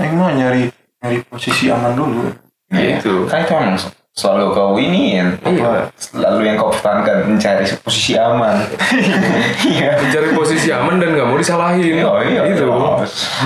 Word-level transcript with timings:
Aing 0.00 0.16
mah 0.16 0.32
nyari 0.32 0.72
nyari 1.04 1.18
posisi 1.28 1.68
aman 1.68 1.92
dulu. 1.92 2.32
Iya. 2.72 2.96
Gitu. 2.96 3.28
Kan 3.28 3.44
itu 3.44 3.52
emang 3.52 3.76
selalu 4.16 4.44
kau 4.56 4.74
ini 4.80 5.20
ya. 5.20 5.26
Iya. 5.44 5.92
Selalu 6.00 6.38
yang 6.48 6.56
kau 6.56 6.72
pertahankan 6.72 7.28
mencari 7.28 7.64
posisi 7.84 8.16
aman. 8.16 8.64
Iya. 9.70 10.00
Mencari 10.00 10.28
posisi 10.32 10.68
aman 10.72 10.96
dan 10.96 11.12
nggak 11.12 11.28
mau 11.28 11.36
disalahin. 11.36 12.00
Oh 12.00 12.20
iya. 12.24 12.48
Gitu. 12.48 12.64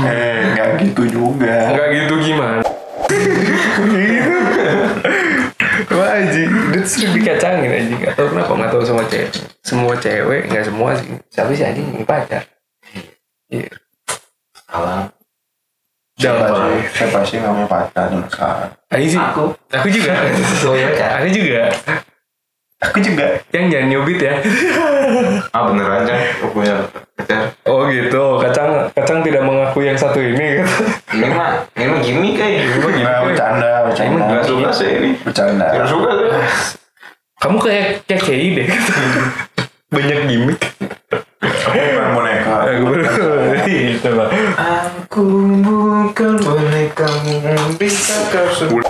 Eh, 0.06 0.40
nggak 0.54 0.68
gitu 0.86 1.02
juga. 1.10 1.74
Enggak 1.74 1.88
gitu 1.90 2.14
gimana? 2.22 2.62
Wah 5.94 6.16
anjing, 6.16 6.48
dia 6.72 6.80
tuh 6.80 6.90
sering 6.90 7.12
dikacangin 7.18 7.70
anjing 7.70 7.98
Gak 8.00 8.14
tau 8.16 8.26
kenapa, 8.32 8.52
gak 8.56 8.70
tau 8.72 8.82
sama 8.86 9.02
cewek 9.06 9.28
Semua 9.60 9.92
cewek, 9.98 10.42
gak 10.48 10.64
semua 10.64 10.96
sih 10.96 11.12
Tapi 11.34 11.52
si 11.54 11.62
anjing 11.66 11.86
ini 11.92 12.04
pacar 12.06 12.42
Iya 13.52 13.68
Salah. 14.70 15.06
Siapa 16.24 16.44
sih? 16.48 16.80
Siapa 16.96 17.18
sih 17.20 17.36
nggak 17.36 17.52
mau 17.52 17.66
pacar 17.68 18.08
zaman 18.08 18.28
sekarang? 18.32 18.70
Anjing 18.88 19.10
sih 19.12 19.20
Aku. 19.20 19.44
Aku 19.68 19.86
juga 19.92 20.12
Oh 20.68 20.72
iya. 20.72 20.88
Aku 21.20 21.28
juga 21.28 21.62
Aku 22.84 22.98
juga. 23.00 23.26
Yang 23.52 23.64
jangan 23.72 23.86
nyubit 23.92 24.18
ya 24.20 24.34
Ah 25.52 25.62
beneran 25.68 26.04
kan. 26.08 26.18
Aku 26.40 26.46
punya 26.52 26.74
pacar. 27.16 27.42
Oh 27.64 27.88
gitu, 27.88 28.24
kacang 28.40 28.88
kacang 28.92 29.24
tidak 29.24 29.40
mengakui 29.44 29.88
yang 29.88 29.96
satu 29.96 30.20
ini 30.20 30.60
gitu. 30.60 30.72
Ini 31.16 31.28
mah 31.32 31.64
ini 31.76 31.84
mah 31.88 32.00
gimmick 32.04 32.34
kayak. 32.36 32.60
Ini 32.60 32.76
mah 32.80 32.92
Nah, 33.04 33.20
bercanda, 33.24 33.68
bercanda. 33.88 34.24
Gak 34.28 34.44
suka 34.44 34.68
sih 34.72 34.88
ini. 35.00 35.10
Bercanda. 35.24 35.66
Gak 35.72 35.88
suka 35.88 36.10
sih. 36.12 36.28
Kamu 37.40 37.56
kayak 37.60 37.86
kayak 38.04 38.22
KI 38.24 38.48
deh. 38.56 38.66
Banyak 39.94 40.20
gimmick. 40.28 40.60
Bukan 41.44 42.08
boneka. 42.16 42.54
Aku 42.68 42.84
baru 42.88 43.04
itu 43.64 44.10
lah. 44.12 44.28
Aku 44.58 45.24
bukan 46.14 46.38
bonekamu 46.38 47.74
bisa 47.74 48.14
kau 48.30 48.46
sebut. 48.54 48.86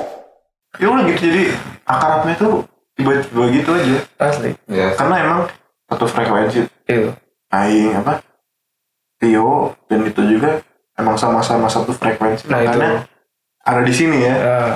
Ya 0.77 0.92
udah 0.92 1.08
gitu 1.08 1.33
jadi 1.33 1.56
akrabnya 1.89 2.36
tuh 2.36 2.69
tiba-tiba 2.92 3.44
gitu 3.48 3.70
aja. 3.72 3.97
Asli. 4.20 4.53
Ya. 4.69 4.92
Karena 4.92 5.17
emang 5.25 5.41
satu 5.89 6.05
frekuensi. 6.05 6.69
Itu. 6.84 7.17
Aing 7.48 7.97
apa? 7.97 8.20
Tio 9.17 9.72
dan 9.89 10.05
itu 10.05 10.20
juga 10.36 10.61
emang 11.00 11.17
sama-sama 11.17 11.64
satu 11.64 11.97
frekuensi. 11.97 12.45
Nah, 12.52 12.61
itu. 12.61 12.77
Makanya 12.77 13.08
ada 13.64 13.80
di 13.80 13.95
sini 13.97 14.20
ya. 14.20 14.34
Nah, 14.36 14.72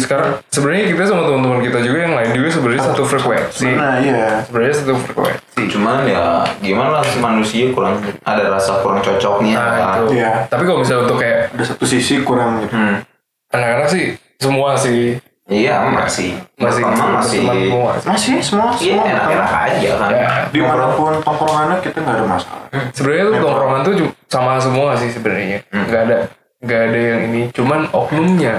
sekarang 0.00 0.40
sebenarnya 0.48 0.84
kita 0.88 1.02
sama 1.04 1.22
teman-teman 1.28 1.60
kita 1.60 1.78
juga 1.84 1.98
yang 2.08 2.14
lain 2.16 2.30
juga 2.32 2.48
sebenarnya 2.48 2.82
satu 2.88 3.02
frekuensi. 3.04 3.68
Nah 3.76 4.00
iya. 4.00 4.40
Sebenarnya 4.48 4.74
satu 4.80 4.94
frekuensi. 4.96 5.62
Cuman 5.68 6.08
ya 6.08 6.48
gimana 6.64 7.00
lah 7.00 7.04
si 7.04 7.20
manusia 7.20 7.68
kurang 7.76 8.00
ada 8.24 8.44
rasa 8.48 8.80
kurang 8.80 9.04
cocoknya. 9.04 9.56
Nah, 9.58 9.68
kan. 9.76 9.92
itu. 10.00 10.04
Iya. 10.16 10.32
Tapi 10.48 10.62
kalau 10.64 10.78
misalnya 10.80 11.02
untuk 11.04 11.18
kayak 11.20 11.38
Ada 11.52 11.64
satu 11.76 11.84
sisi 11.84 12.14
kurang 12.24 12.64
gitu. 12.64 12.72
Hmm. 12.72 13.04
anak-anak 13.52 13.88
sih 13.92 14.16
semua 14.40 14.72
sih 14.80 15.20
Iya 15.52 15.90
masih. 15.90 16.38
masih 16.56 16.82
Pertama 16.86 17.18
masih. 17.20 17.40
teman 17.42 17.56
semua 17.58 17.90
sih. 17.98 18.06
Masih 18.08 18.34
semua 18.40 18.66
Iya 18.72 18.78
semua 18.78 19.04
enak-enak 19.10 19.50
aja 19.52 19.90
kan. 19.98 20.10
Ya. 20.14 20.28
Di 20.48 20.60
mana 20.62 20.86
pun 20.94 21.12
tongkrongannya 21.20 21.76
kita 21.82 21.98
nggak 22.00 22.16
ada 22.16 22.24
masalah. 22.24 22.66
Sebenarnya 22.94 23.24
tuh 23.26 23.34
tongkrongan 23.42 23.80
tuh 23.84 23.94
sama 24.30 24.52
semua 24.62 24.96
sih 24.96 25.10
sebenarnya. 25.10 25.58
Hmm. 25.68 25.84
Nggak 25.90 26.02
ada 26.08 26.16
nggak 26.62 26.80
ada 26.88 26.98
yang 26.98 27.20
ini. 27.28 27.42
Cuman 27.52 27.80
oknumnya. 27.90 28.56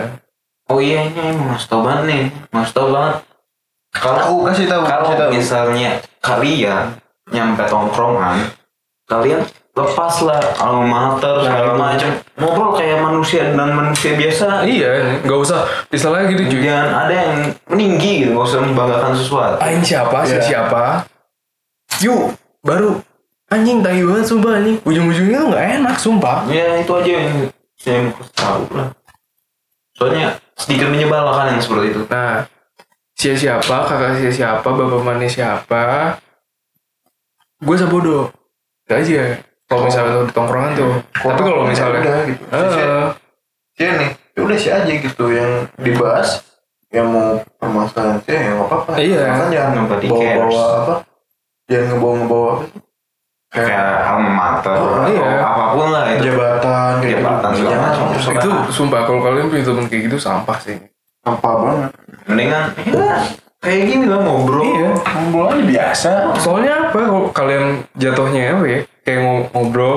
Oh 0.71 0.79
iya 0.79 1.03
ini 1.07 1.19
emang 1.35 1.55
mas 1.55 1.65
tau 1.67 1.83
banget 1.83 2.03
nih. 2.07 2.23
Mas 2.49 2.71
tau 2.71 2.87
banget. 2.89 3.19
Kalau 3.93 4.41
kasih 4.47 4.65
tahu, 4.65 4.81
kalau 4.89 5.29
misalnya 5.29 6.01
kalian 6.17 6.97
nyampe 7.29 7.61
tongkrongan, 7.69 8.49
kalian 9.05 9.45
lepas 9.73 10.21
lah 10.25 10.41
alma 10.57 10.85
mater 11.17 11.45
segala 11.45 11.73
macam 11.73 12.09
ngobrol 12.37 12.77
kayak 12.77 13.01
manusia 13.01 13.53
dan 13.53 13.73
manusia 13.73 14.13
biasa 14.13 14.65
Iya, 14.65 15.17
nggak 15.25 15.39
usah 15.41 15.65
istilahnya 15.89 16.29
gitu 16.29 16.43
cuy. 16.45 16.61
jangan 16.61 16.89
ada 16.93 17.15
yang 17.25 17.33
meninggi 17.65 18.13
gitu 18.21 18.37
nggak 18.37 18.47
usah 18.53 18.61
membanggakan 18.61 19.13
sesuatu 19.17 19.57
Aing 19.57 19.81
siapa 19.81 20.17
Iya. 20.29 20.41
siapa? 20.45 20.83
Yuk, 22.05 22.37
baru 22.61 23.01
anjing 23.49 23.81
tai 23.81 24.01
banget 24.01 24.25
sumpah 24.25 24.51
anjing. 24.57 24.77
Ujung-ujungnya 24.85 25.37
tuh 25.41 25.49
nggak 25.53 25.65
enak 25.81 25.95
sumpah. 25.97 26.37
ya 26.49 26.65
itu 26.77 26.91
aja 26.93 27.11
yang 27.17 27.29
saya 27.77 27.97
mau 28.09 28.25
tahu 28.33 28.63
lah 28.77 28.87
soalnya 29.93 30.37
sedikit 30.57 30.89
menyebalkan 30.89 31.57
yang 31.57 31.61
seperti 31.61 31.85
itu 31.93 32.01
Nah, 32.09 32.45
sia 33.13 33.33
siapa, 33.37 33.77
kakak 33.85 34.19
sia 34.19 34.31
siapa, 34.33 34.65
bapak 34.65 35.01
mana 35.01 35.25
siapa, 35.29 36.17
gue 37.61 37.75
sebodoh. 37.77 38.29
Itu 38.83 38.93
aja. 38.93 39.23
Kalau 39.69 39.87
misalnya 39.87 40.11
tuh 40.19 40.23
di 40.27 40.33
tongkrongan 40.35 40.71
tuh. 40.75 40.93
Tapi 41.15 41.41
kalau 41.41 41.63
misalnya, 41.65 41.99
udah 42.03 42.19
gitu. 42.27 42.43
eh, 42.51 43.05
sih 43.73 43.89
nih 43.89 44.09
ya 44.33 44.39
udah 44.41 44.57
sih 44.57 44.71
aja 44.73 44.91
gitu 44.91 45.25
yang 45.33 45.65
dibahas 45.81 46.41
yang 46.93 47.09
mau 47.09 47.41
permasalahan 47.57 48.21
sih 48.21 48.33
ya 48.33 48.53
nggak 48.53 48.67
apa-apa 48.69 48.91
Iya. 49.01 49.21
kan 49.33 49.47
jangan 49.49 49.85
bawa-bawa 49.89 50.17
cares. 50.21 50.57
apa 50.61 50.95
jangan 51.65 51.85
ngebawa-ngebawa 51.89 52.49
apa 52.53 52.63
sih? 52.69 52.81
Kayak 53.53 53.77
alma 54.03 54.31
mater 54.31 54.73
Oh, 54.73 54.97
atau 54.97 55.13
iya. 55.13 55.37
apa 55.39 55.63
pun 55.71 55.87
lah 55.87 56.03
itu 56.09 56.25
jabatan 56.25 56.91
kayak 56.97 57.13
Jabatan 57.15 57.49
gitu. 57.51 57.59
segala 57.61 57.77
macam. 57.79 58.05
sampai 58.15 58.33
itu 58.35 58.49
sumpah 58.67 58.99
kalau 59.03 59.21
kalian 59.21 59.45
punya 59.47 59.63
temen 59.63 59.85
kayak 59.85 60.01
gitu 60.03 60.17
sampah 60.17 60.57
sih. 60.57 60.77
sampah 61.21 61.53
banget 61.55 61.89
mendingan 62.25 62.63
ya 62.83 63.07
kayak 63.59 63.81
gini 63.85 64.05
lah 64.05 64.19
ngobrol 64.19 64.65
Iya. 64.65 64.89
ngobrol 65.07 65.45
aja 65.49 65.63
biasa 65.63 66.11
Soalnya 66.35 66.73
apa 66.83 66.99
kalau 66.99 67.23
kalian 67.29 67.65
jatuhnya 67.93 68.41
apa 68.51 68.65
ya? 68.65 68.79
Kayak 69.01 69.19
ngo- 69.21 69.47
ngobrol. 69.53 69.95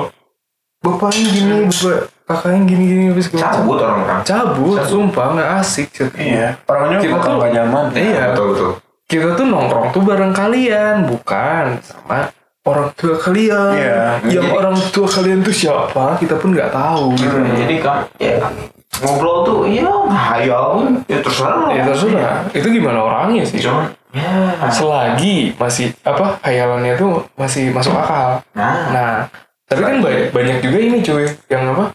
Bapaknya 0.78 1.24
gini, 1.26 1.54
bapak 1.64 1.98
kakaknya 2.22 2.60
gini 2.64 2.84
gini 2.86 3.18
segala 3.18 3.40
macam. 3.40 3.54
cabut 3.56 3.78
orang-orang 3.80 4.20
Cabut, 4.22 4.78
sumpah 4.84 5.26
nggak 5.32 5.50
asik. 5.56 5.86
Cet. 5.90 6.12
iya 6.14 6.54
orangnya 6.62 6.98
Kita 7.00 7.16
tuh- 7.16 7.38
gak 7.40 7.52
nyaman 7.52 7.84
Iya. 7.90 8.22
betul 8.30 8.46
betul 8.52 8.72
Kita 9.04 9.28
tuh 9.32 9.46
nongkrong 9.46 9.86
tuh 9.90 10.02
bareng 10.04 10.30
kalian, 10.30 10.96
bukan 11.06 11.78
sama 11.80 12.30
orang 12.66 12.88
tua 12.92 13.14
kalian. 13.16 13.72
Iya. 13.72 14.00
Yang 14.26 14.44
Jadi- 14.44 14.52
orang 14.52 14.76
tua 14.90 15.06
kalian 15.06 15.40
tuh 15.40 15.54
siapa? 15.54 16.18
Kita 16.18 16.34
pun 16.36 16.50
nggak 16.50 16.70
tahu 16.70 17.14
gitu. 17.14 17.30
Hmm, 17.32 17.54
jadi 17.56 17.74
kan 17.78 17.98
ya 18.18 18.36
ngobrol 18.96 19.38
tuh 19.42 19.60
ya 19.68 19.86
hayal 20.08 20.88
ya 21.04 21.18
terserah 21.20 21.68
Ya 21.70 21.82
terserah. 21.84 22.48
Itu 22.50 22.66
gimana 22.66 22.98
orangnya 22.98 23.44
sih? 23.44 23.60
cuman 23.60 23.92
ya 24.10 24.56
Selagi 24.68 25.52
masih 25.54 25.92
apa 26.02 26.40
hayalannya 26.40 26.96
tuh 26.96 27.20
masih 27.34 27.68
masuk 27.70 27.92
akal. 27.92 28.40
nah 28.52 28.74
Nah, 28.88 29.12
tapi 29.68 29.82
kan 29.82 30.00
banyak, 30.00 30.32
banyak 30.32 30.56
juga 30.58 30.78
ini 30.80 30.98
cuy 31.00 31.26
yang 31.46 31.62
apa? 31.70 31.92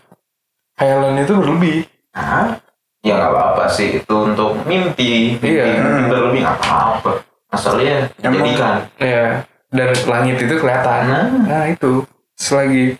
Hayalannya 0.77 1.23
itu 1.23 1.33
berlebih. 1.35 1.77
nah 2.11 2.53
ya 3.01 3.17
nggak 3.17 3.31
apa-apa 3.33 3.65
sih 3.65 3.97
itu 3.97 4.13
untuk 4.13 4.53
mimpi 4.69 5.33
mimpi 5.41 5.57
Iya. 5.57 5.81
mimpi 5.81 6.03
berlebih 6.05 6.39
nggak 6.45 6.57
apa-apa 6.59 7.11
asalnya 7.49 8.05
jadikan 8.21 8.85
Ya, 9.01 9.41
dan 9.71 9.89
langit 10.05 10.35
itu 10.37 10.55
kelihatan. 10.55 11.01
nah 11.07 11.25
Nah, 11.41 11.63
itu 11.65 12.03
selagi 12.35 12.99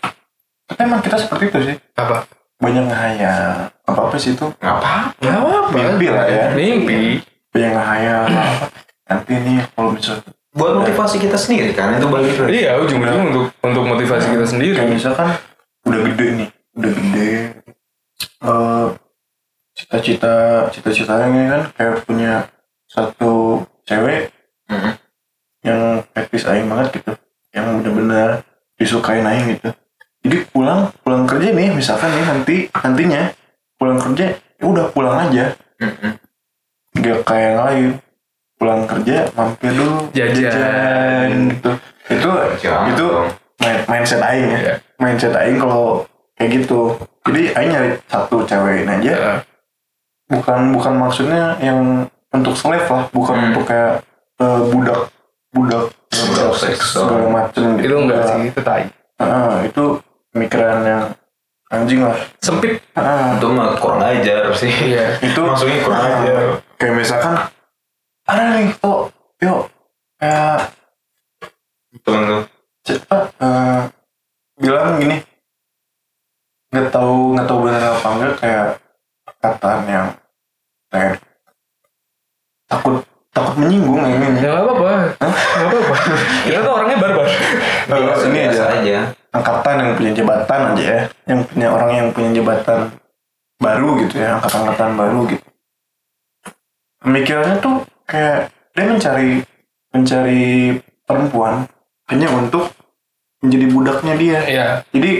tapi 0.64 0.80
emang 0.82 1.00
kita 1.00 1.16
seperti 1.18 1.44
itu 1.46 1.58
sih 1.62 1.76
apa? 1.94 2.24
banyak 2.56 2.84
ngehayal 2.86 3.68
apa 3.82 4.00
apa 4.06 4.16
sih 4.16 4.32
itu 4.32 4.46
nggak 4.54 4.74
apa 4.78 5.10
Ya 5.18 5.34
apa? 5.36 5.68
Mimpi 5.70 6.06
lah 6.08 6.24
ya. 6.26 6.44
Mimpi. 6.52 7.20
banyak 7.50 7.70
ngehayal 7.70 8.20
apa 8.24 8.66
nanti 9.04 9.32
nih 9.36 9.56
kalau 9.70 9.90
misal 9.90 10.16
buat 10.52 10.72
motivasi 10.76 11.16
kita 11.18 11.34
sendiri 11.34 11.72
kan 11.72 11.92
itu 11.92 12.06
balik 12.06 12.32
lagi 12.38 12.64
Iya, 12.64 12.76
ujung-ujung 12.78 13.22
untuk 13.28 13.44
untuk 13.60 13.84
motivasi 13.84 14.26
kita 14.30 14.46
sendiri. 14.46 14.76
kayak 14.78 14.92
misalkan 14.92 15.28
udah 15.82 16.00
gede 16.06 16.26
nih 16.38 16.48
udah 16.72 16.92
gede 16.92 17.30
eh 18.42 18.86
cita-cita 19.72 20.34
cita-citanya 20.68 21.42
kan 21.48 21.62
kayak 21.74 21.96
punya 22.04 22.32
satu 22.86 23.60
cewek. 23.82 24.28
Yang 25.62 25.80
fetish 26.10 26.44
aing 26.44 26.66
banget 26.66 26.98
gitu 26.98 27.12
yang 27.52 27.78
bener-bener 27.78 28.42
disukain 28.74 29.22
aing 29.22 29.54
gitu 29.54 29.70
jadi 30.22 30.38
pulang 30.50 30.90
pulang 31.00 31.24
kerja 31.24 31.50
nih 31.50 31.70
misalkan 31.70 32.10
nih 32.10 32.24
nanti 32.24 32.56
nantinya 32.72 33.22
pulang 33.74 33.98
kerja 33.98 34.26
ya 34.32 34.64
udah 34.64 34.86
pulang 34.90 35.16
aja 35.20 35.54
Mhm. 35.78 36.10
gak 36.94 37.18
kayak 37.24 37.42
yang 37.44 37.58
lain 37.58 37.88
pulang 38.54 38.82
kerja 38.86 39.26
mampir 39.32 39.74
dulu 39.74 40.06
Jajan. 40.14 41.50
gitu 41.50 41.70
itu 42.06 42.30
Jangan 42.60 42.94
itu 42.94 43.04
dong. 43.04 43.28
main- 43.58 43.86
mindset 43.88 44.22
aing 44.22 44.46
ya 44.46 44.58
Iya. 44.60 44.74
mindset 44.96 45.34
aing 45.34 45.58
kalau 45.58 46.06
kayak 46.34 46.62
gitu 46.62 46.94
jadi 47.22 47.42
aing 47.56 47.70
nyari 47.70 47.90
satu 48.06 48.36
cewek 48.42 48.82
aja 48.84 49.10
Ya, 49.12 49.32
bukan 50.28 50.72
bukan 50.72 50.94
maksudnya 50.96 51.58
yang 51.58 52.06
untuk 52.30 52.54
slave 52.54 52.86
lah 52.86 53.04
bukan 53.10 53.34
Hmm. 53.36 53.46
untuk 53.52 53.64
kayak 53.66 54.00
eh, 54.38 54.60
budak 54.70 55.11
budak. 55.52 55.84
Budak 56.12 56.50
seks 56.56 56.96
segala 56.96 57.28
macem 57.28 57.78
gitu. 57.78 57.84
itu 57.88 57.94
enggak 57.96 58.22
sih 58.28 58.40
itu 58.48 58.60
tai. 58.64 58.84
Ah, 59.20 59.62
itu 59.62 59.84
pemikiran 60.32 60.80
yang 60.84 61.04
anjing 61.72 62.00
lah. 62.04 62.16
Sempit. 62.40 62.80
Ah. 62.96 63.36
itu 63.36 63.46
mah 63.52 63.76
kurang 63.78 64.02
ajar 64.02 64.50
sih. 64.56 64.72
Iya. 64.72 65.20
itu 65.20 65.40
maksudnya 65.46 65.78
kurang 65.84 66.02
ah, 66.02 66.12
ajar. 66.20 66.36
kayak 66.80 66.94
misalkan 66.98 67.34
ada 68.26 68.44
nih 68.58 68.70
oh 68.86 69.10
yuk 69.42 69.66
kayak 70.18 70.70
temen 72.06 72.22
tuh 72.24 72.42
cepat 72.86 73.24
uh, 73.38 73.46
eh, 73.46 73.80
bilang 74.62 74.98
gini 74.98 75.18
nggak 76.72 76.88
tahu 76.88 77.36
nggak 77.36 77.46
tahu 77.50 77.58
benar 77.68 77.82
apa 77.84 78.08
enggak 78.16 78.34
kayak 78.40 78.66
perkataan 79.26 79.80
yang 79.90 80.08
kayak 80.88 81.14
takut 82.70 83.04
takut 83.32 83.54
menyinggung 83.60 84.00
ya, 84.00 84.08
ini. 84.16 84.26
Nggak 84.40 84.54
apa 84.56 84.70
apa 84.72 84.92
kita 86.46 86.58
tuh 86.62 86.72
orangnya 86.72 86.96
barbar? 86.98 87.26
Eh, 87.26 88.00
biasa, 88.00 88.24
ini 88.28 88.38
biasa 88.48 88.64
aja. 88.64 88.76
aja. 88.78 88.98
Angkatan 89.32 89.74
yang 89.80 89.92
punya 89.96 90.12
jabatan 90.12 90.60
aja 90.72 90.82
ya. 90.84 91.00
Yang 91.28 91.40
punya 91.48 91.66
orang 91.72 91.90
yang 91.92 92.08
punya 92.12 92.30
jabatan 92.36 92.80
baru 93.62 93.88
gitu 94.02 94.14
ya 94.18 94.28
angkatan-angkatan 94.36 94.90
baru 94.98 95.20
gitu. 95.30 95.46
Pemikirannya 97.02 97.56
tuh 97.62 97.76
kayak 98.10 98.50
dia 98.74 98.84
mencari 98.86 99.30
mencari 99.94 100.44
perempuan 101.06 101.54
hanya 102.10 102.28
untuk 102.34 102.74
menjadi 103.42 103.66
budaknya 103.70 104.14
dia. 104.18 104.40
Iya. 104.46 104.66
Jadi 104.90 105.12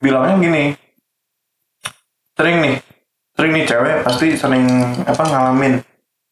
bilangnya 0.00 0.36
gini 0.40 0.64
sering 2.36 2.56
nih 2.60 2.76
sering 3.32 3.52
nih 3.56 3.64
cewek 3.64 3.96
pasti 4.04 4.36
sering 4.36 4.66
apa 5.08 5.22
ngalamin. 5.24 5.80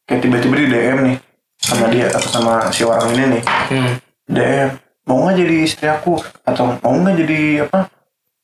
Kayak 0.04 0.20
tiba-tiba 0.20 0.54
di 0.60 0.66
DM 0.68 0.98
nih 1.08 1.16
sama 1.56 1.88
dia 1.88 2.12
atau 2.12 2.28
sama 2.28 2.68
si 2.68 2.84
orang 2.84 3.08
ini 3.16 3.40
nih. 3.40 3.42
Hmm. 3.72 3.92
DM 4.28 4.70
mau 5.04 5.24
nggak 5.24 5.36
jadi 5.36 5.54
istri 5.64 5.86
aku? 5.88 6.20
Atau 6.44 6.76
mau 6.80 6.94
nggak 6.96 7.16
jadi 7.24 7.40
apa 7.68 7.78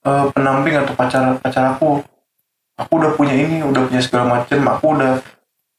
eh, 0.05 0.27
pendamping 0.32 0.75
atau 0.77 0.94
pacar 0.97 1.23
pacar 1.41 1.77
aku? 1.77 2.05
Aku 2.81 2.93
udah 2.97 3.12
punya 3.12 3.37
ini 3.37 3.61
udah 3.61 3.88
punya 3.88 4.00
segala 4.00 4.41
macem. 4.41 4.61
Aku 4.65 4.97
udah 4.97 5.21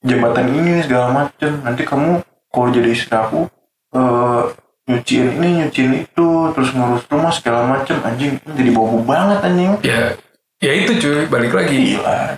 jabatan 0.06 0.48
ini 0.54 0.82
segala 0.82 1.10
macem. 1.14 1.62
Nanti 1.62 1.82
kamu 1.86 2.22
kalau 2.50 2.68
jadi 2.74 2.90
istri 2.94 3.14
aku 3.14 3.46
eh, 3.94 4.44
nyuciin 4.90 5.28
ini 5.38 5.48
nyuciin 5.66 5.94
itu 6.02 6.28
terus 6.58 6.70
ngurus 6.74 7.06
rumah 7.10 7.34
segala 7.34 7.66
macem. 7.66 7.98
Anjing 8.02 8.42
jadi 8.58 8.70
bau 8.74 9.02
banget 9.06 9.40
anjing. 9.46 9.78
Ya 9.86 10.18
Ya 10.62 10.78
itu 10.78 10.94
cuy 11.02 11.26
Balik 11.26 11.58
lagi. 11.58 11.98
Gila. 11.98 12.38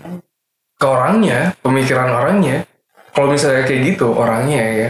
Ke 0.80 0.86
orangnya 0.88 1.52
Pemikiran 1.60 2.08
orangnya. 2.08 2.64
Kalau 3.12 3.28
misalnya 3.30 3.68
kayak 3.68 3.94
gitu 3.94 4.16
Orangnya 4.16 4.64
ya. 4.64 4.88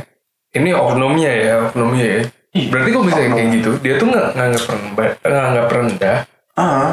Ini 0.53 0.69
oknumnya 0.77 1.31
ya 1.33 1.53
Oknumnya 1.65 2.05
ya 2.05 2.21
Berarti 2.53 2.89
kalau 2.93 3.05
misalnya 3.09 3.27
oknum. 3.33 3.37
kayak 3.41 3.49
gitu? 3.57 3.71
Dia 3.81 3.93
tuh 3.97 4.07
nggak 4.13 4.27
nganggap 4.37 4.63
rendah 4.69 5.11
Nganggap 5.25 5.67
rendah. 5.73 6.17
Ah. 6.53 6.89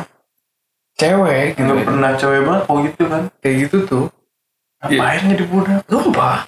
Cewek 0.97 1.47
gitu. 1.57 1.69
Nggak 1.69 1.85
pernah 1.85 2.11
cewek 2.17 2.41
banget 2.49 2.63
kok 2.65 2.79
gitu 2.89 3.03
kan? 3.09 3.23
Kayak 3.45 3.57
gitu 3.69 3.77
tuh. 3.85 4.05
Ngapain 4.81 5.23
jadi 5.29 5.45
budak? 5.45 5.81
Sumpah. 5.85 6.39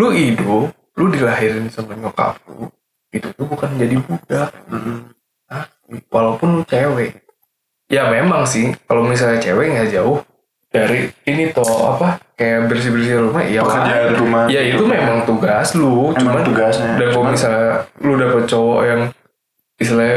Lu 0.00 0.08
hidup 0.16 0.72
Lu 0.96 1.08
dilahirin 1.08 1.68
sama 1.72 1.96
nyokap 1.96 2.36
lu 2.48 2.68
Itu 3.12 3.28
tuh 3.36 3.44
bukan 3.48 3.76
jadi 3.76 3.96
budak. 4.00 4.52
Mm-mm. 4.68 5.12
walaupun 6.08 6.60
lu 6.60 6.62
cewek. 6.64 7.20
Ya 7.90 8.06
memang 8.06 8.46
sih 8.46 8.70
kalau 8.86 9.02
misalnya 9.02 9.42
cewek 9.42 9.74
nggak 9.74 9.90
jauh 9.90 10.22
dari 10.70 11.10
ini 11.26 11.50
toh 11.50 11.66
apa? 11.66 12.22
Kayak 12.38 12.70
bersih 12.70 12.90
bersih 12.94 13.14
rumah 13.20 13.42
ya 13.42 13.60
pekerjaan 13.60 14.14
rumah. 14.16 14.44
Ya 14.46 14.62
itu 14.62 14.80
memang 14.80 15.26
tugas 15.26 15.74
lu. 15.74 16.14
Emang 16.14 16.40
cuman 16.40 16.42
tugasnya. 16.46 16.94
dan 16.96 17.06
kalau 17.10 17.14
Cuman- 17.20 17.34
misalnya 17.34 17.68
lu 18.00 18.12
dapet 18.16 18.44
cowok 18.46 18.80
yang 18.86 19.00
istilahnya 19.76 20.16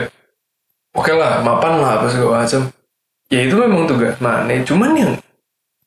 oke 0.94 1.12
lah 1.12 1.42
mapan 1.42 1.74
lah 1.82 1.92
apa 2.00 2.06
segala 2.08 2.46
macam 2.46 2.62
ya 3.28 3.40
itu 3.44 3.56
memang 3.58 3.90
tugas. 3.90 4.14
Mana 4.22 4.54
cuman 4.62 4.90
yang 4.94 5.12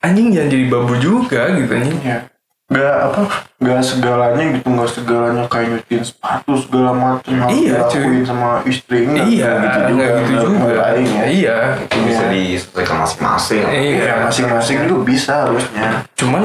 anjing 0.03 0.35
jangan 0.35 0.51
jadi 0.51 0.65
babu 0.67 0.95
juga 0.99 1.55
gitu 1.55 1.71
anjing. 1.71 1.99
Iya. 2.03 2.19
Gak 2.67 2.83
apa, 2.99 3.23
gak 3.57 3.79
segalanya 3.81 4.43
gitu, 4.53 4.67
gak 4.69 4.91
segalanya 4.91 5.47
kayak 5.47 5.67
nyuciin 5.71 6.03
sepatu 6.03 6.59
segala 6.59 6.91
macem 6.91 7.39
harus 7.39 7.55
Iya, 7.55 7.79
dilakuin 7.79 8.25
sama 8.27 8.49
istri 8.65 9.07
enggak 9.07 9.23
iya 9.25 9.51
gitu 9.55 9.79
juga, 9.79 9.95
nggak 9.95 10.11
gitu 10.11 10.27
nggak- 10.27 10.43
juga 10.43 10.59
nggak 10.59 10.79
lain 10.83 11.07
ya. 11.07 11.25
iya 11.25 11.57
itu 11.79 11.97
bisa 12.03 12.25
disesuaikan 12.27 12.97
masing-masing 13.01 13.63
Iya. 13.63 13.71
Iya, 14.03 14.15
masing-masing 14.21 14.77
itu 14.83 14.95
bisa 15.01 15.33
harusnya. 15.43 15.89
cuman 16.13 16.43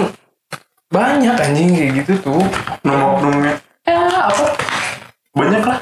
banyak 0.88 1.36
anjing 1.36 1.70
kayak 1.72 1.92
gitu 2.00 2.14
tuh 2.22 2.42
Oknum-oknumnya, 2.78 3.54
ya 3.82 3.98
apa? 4.22 4.46
Banyak 5.32 5.64
lah. 5.64 5.80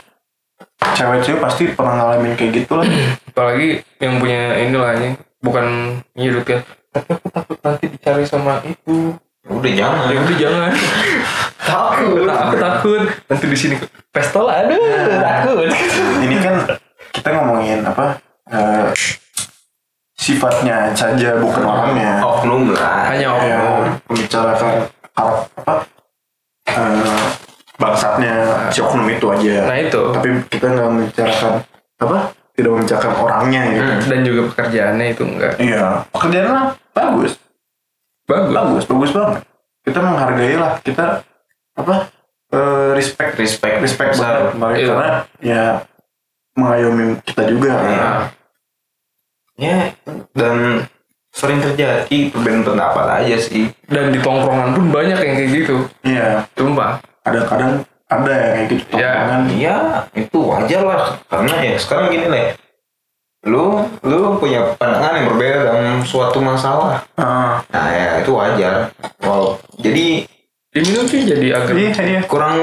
Cewek-cewek 0.89 1.41
pasti 1.41 1.63
pernah 1.69 1.93
ngalamin 1.97 2.33
kayak 2.33 2.51
gitu 2.55 2.73
lah. 2.73 2.87
apalagi 3.29 3.67
yang 3.97 4.15
punya 4.17 4.55
ini 4.57 4.71
lah 4.73 4.95
anjing 4.95 5.13
bukan 5.39 5.65
nyirut 6.13 6.43
ya 6.45 6.59
tapi 6.89 7.09
aku 7.11 7.27
takut 7.29 7.57
nanti 7.59 7.85
dicari 7.87 8.23
sama 8.23 8.63
itu 8.63 9.13
udah 9.49 9.71
jangan. 9.73 10.05
Ya 10.13 10.19
udah 10.21 10.37
jangan. 10.37 10.71
Takut. 11.69 12.25
Aku 12.25 12.55
takut. 12.57 13.01
Nanti 13.29 13.45
di 13.45 13.57
sini. 13.57 13.75
Pistol 14.09 14.49
aduh 14.49 14.81
takut. 15.21 15.69
Ini 16.25 16.35
kan 16.41 16.55
kita 17.13 17.29
ngomongin 17.35 17.85
apa? 17.85 18.17
eh, 18.49 18.89
sifatnya 20.17 20.89
saja 20.97 21.37
bukan 21.37 21.61
orangnya. 21.61 22.17
oknum 22.25 22.73
lah. 22.73 23.13
Hanya 23.13 23.37
ya, 23.45 23.57
oknum. 23.61 23.83
Membicarakan 24.09 24.71
karak 25.13 25.39
apa 25.61 25.73
eh, 26.73 27.25
bangsatnya 27.77 28.33
si 28.73 28.81
oknum 28.81 29.05
itu 29.13 29.25
aja. 29.29 29.69
Nah 29.69 29.77
itu. 29.77 30.01
Tapi 30.09 30.29
kita 30.49 30.65
nggak 30.73 30.89
membicarakan 30.89 31.53
apa 31.99 32.17
tidak 32.57 32.71
membicarakan 32.75 33.13
orangnya 33.19 33.61
gitu. 33.71 33.91
Hmm. 33.93 34.09
dan 34.09 34.19
juga 34.25 34.41
pekerjaannya 34.51 35.05
itu 35.13 35.23
enggak. 35.23 35.53
Iya 35.61 35.83
pekerjaan 36.11 36.47
lah 36.49 36.67
bagus 36.91 37.39
bagus 38.29 38.53
bagus 38.53 38.85
bagus 38.85 39.11
banget 39.11 39.39
kita 39.81 39.99
menghargai 39.99 40.55
lah 40.55 40.71
kita 40.85 41.05
apa 41.73 41.95
eh, 42.53 42.87
respect 42.93 43.33
respect 43.35 43.81
respect 43.81 44.13
besar 44.13 44.53
banget 44.53 44.53
mereka 44.55 44.77
Iya. 44.77 44.87
karena 44.93 45.09
ya 45.41 45.63
mengayomi 46.53 47.05
kita 47.25 47.43
juga 47.49 47.71
Iya. 47.81 48.09
ya 49.57 49.77
dan 50.37 50.85
sering 51.29 51.61
terjadi 51.61 52.17
perbedaan 52.29 52.65
pendapat 52.65 53.05
aja 53.21 53.37
sih 53.37 53.69
dan 53.85 54.09
di 54.09 54.19
tongkrongan 54.19 54.73
pun 54.73 54.85
banyak 54.89 55.17
yang 55.17 55.35
kayak 55.35 55.51
gitu 55.51 55.75
iya 56.01 56.45
sumpah 56.53 56.97
kadang-kadang 57.21 57.81
ada 58.09 58.33
yang 58.33 58.51
kayak 58.57 58.67
gitu 58.73 58.83
Iya. 58.97 59.09
tongkrongan. 59.13 59.41
Iya, 59.53 59.75
itu 60.17 60.37
wajar 60.41 60.81
lah. 60.81 61.01
Karena 61.29 61.53
ya 61.61 61.75
sekarang 61.77 62.09
gini 62.09 62.25
lah. 62.25 62.57
Lu 63.47 63.79
lu 64.03 64.35
punya 64.35 64.75
pandangan 64.75 65.15
yang 65.15 65.27
berbeda 65.31 65.57
dalam 65.71 66.03
suatu 66.03 66.43
masalah. 66.43 67.03
Ah, 67.15 67.63
Nah, 67.71 67.87
ya 67.91 68.07
itu 68.19 68.31
wajar. 68.35 68.91
Wow. 69.23 69.55
Jadi 69.79 70.27
ini 70.75 70.89
tuh 70.91 71.07
jadi 71.07 71.47
agak 71.55 71.73
iya 71.73 71.91
iya 72.03 72.21
kurang 72.27 72.59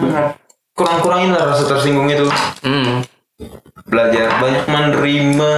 benar 0.00 0.34
kurang 0.74 0.98
kurangin 1.04 1.30
lah 1.36 1.54
rasa 1.54 1.68
tersinggung 1.70 2.08
itu. 2.10 2.26
hmm. 2.64 3.04
Belajar 3.84 4.26
banyak 4.42 4.64
menerima 4.66 5.52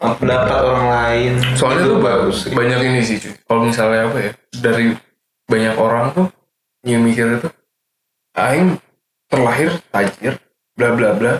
pendapat 0.00 0.58
orang 0.64 0.86
lain. 0.90 1.32
soalnya 1.54 1.86
Itu 1.86 1.90
tuh 1.94 2.00
bagus 2.02 2.36
banyak 2.50 2.78
ini 2.82 3.00
sih 3.04 3.16
cuy 3.22 3.34
kalau 3.46 3.60
misalnya 3.68 4.10
apa 4.10 4.18
ya 4.18 4.30
dari 4.58 4.86
banyak 5.46 5.74
orang 5.78 6.04
tuh 6.10 6.26
yang 6.82 7.02
mikir 7.06 7.38
itu 7.38 7.48
aing 8.34 8.80
terlahir 9.30 9.70
tajir 9.94 10.42
bla 10.74 10.88
bla 10.98 11.14
bla 11.14 11.32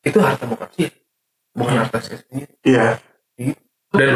itu 0.00 0.18
harta 0.18 0.44
bokap 0.44 0.70
sih. 0.74 0.88
Bukan 1.52 1.74
harta 1.76 1.98
saya 2.00 2.18
sendiri. 2.24 2.52
Iya. 2.62 2.86
Dan 3.90 4.10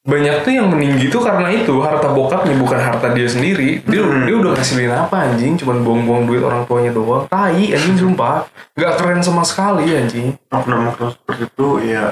banyak 0.00 0.42
tuh 0.42 0.52
yang 0.52 0.66
meninggi 0.68 1.06
tuh 1.06 1.22
karena 1.22 1.48
itu. 1.48 1.76
Harta 1.78 2.10
bokapnya 2.10 2.56
bukan 2.56 2.80
harta 2.80 3.12
dia 3.12 3.28
sendiri. 3.28 3.84
Dia 3.84 4.00
Hmm. 4.02 4.26
dia 4.26 4.36
udah 4.36 4.52
ngasilin 4.56 4.90
apa 4.90 5.16
anjing? 5.28 5.54
Cuman 5.54 5.84
buang-buang 5.84 6.24
duit 6.26 6.42
orang 6.42 6.64
tuanya 6.64 6.90
doang. 6.90 7.24
Tai 7.26 7.52
anjing 7.54 7.96
sumpah. 7.96 8.48
Nggak 8.74 8.92
keren 8.96 9.20
sama 9.20 9.42
sekali 9.42 9.86
anjing. 9.92 10.34
Oknum-oknum 10.48 11.14
seperti 11.14 11.44
itu 11.46 11.68
ya 11.86 12.04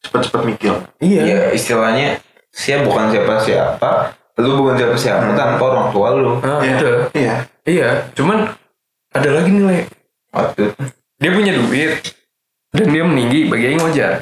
cepat-cepat 0.00 0.42
mikir. 0.44 0.74
Iya. 1.00 1.20
Ya 1.24 1.40
istilahnya 1.52 2.20
siapa 2.50 2.84
bukan 2.84 3.08
siapa 3.08 3.34
siapa, 3.40 3.90
lu 4.36 4.60
bukan 4.60 4.74
siapa 4.76 4.96
siapa 4.96 5.26
Hmm. 5.32 5.38
tanpa 5.38 5.62
orang 5.64 5.88
tua 5.90 6.08
lu. 6.12 6.32
nah, 6.38 6.60
Iya. 6.60 6.74
itu 6.76 6.90
iya. 7.14 7.34
Iya 7.64 7.88
cuman 8.12 8.52
ada 9.10 9.28
lagi 9.30 9.48
nih 9.48 9.64
Le. 9.64 9.78
Waktu 10.28 10.62
dia 11.24 11.30
punya 11.32 11.52
duit 11.56 11.92
dan 12.70 12.86
dia 12.92 13.00
meninggi 13.02 13.48
bagi 13.48 13.64
aing 13.66 13.80
wajar 13.80 14.20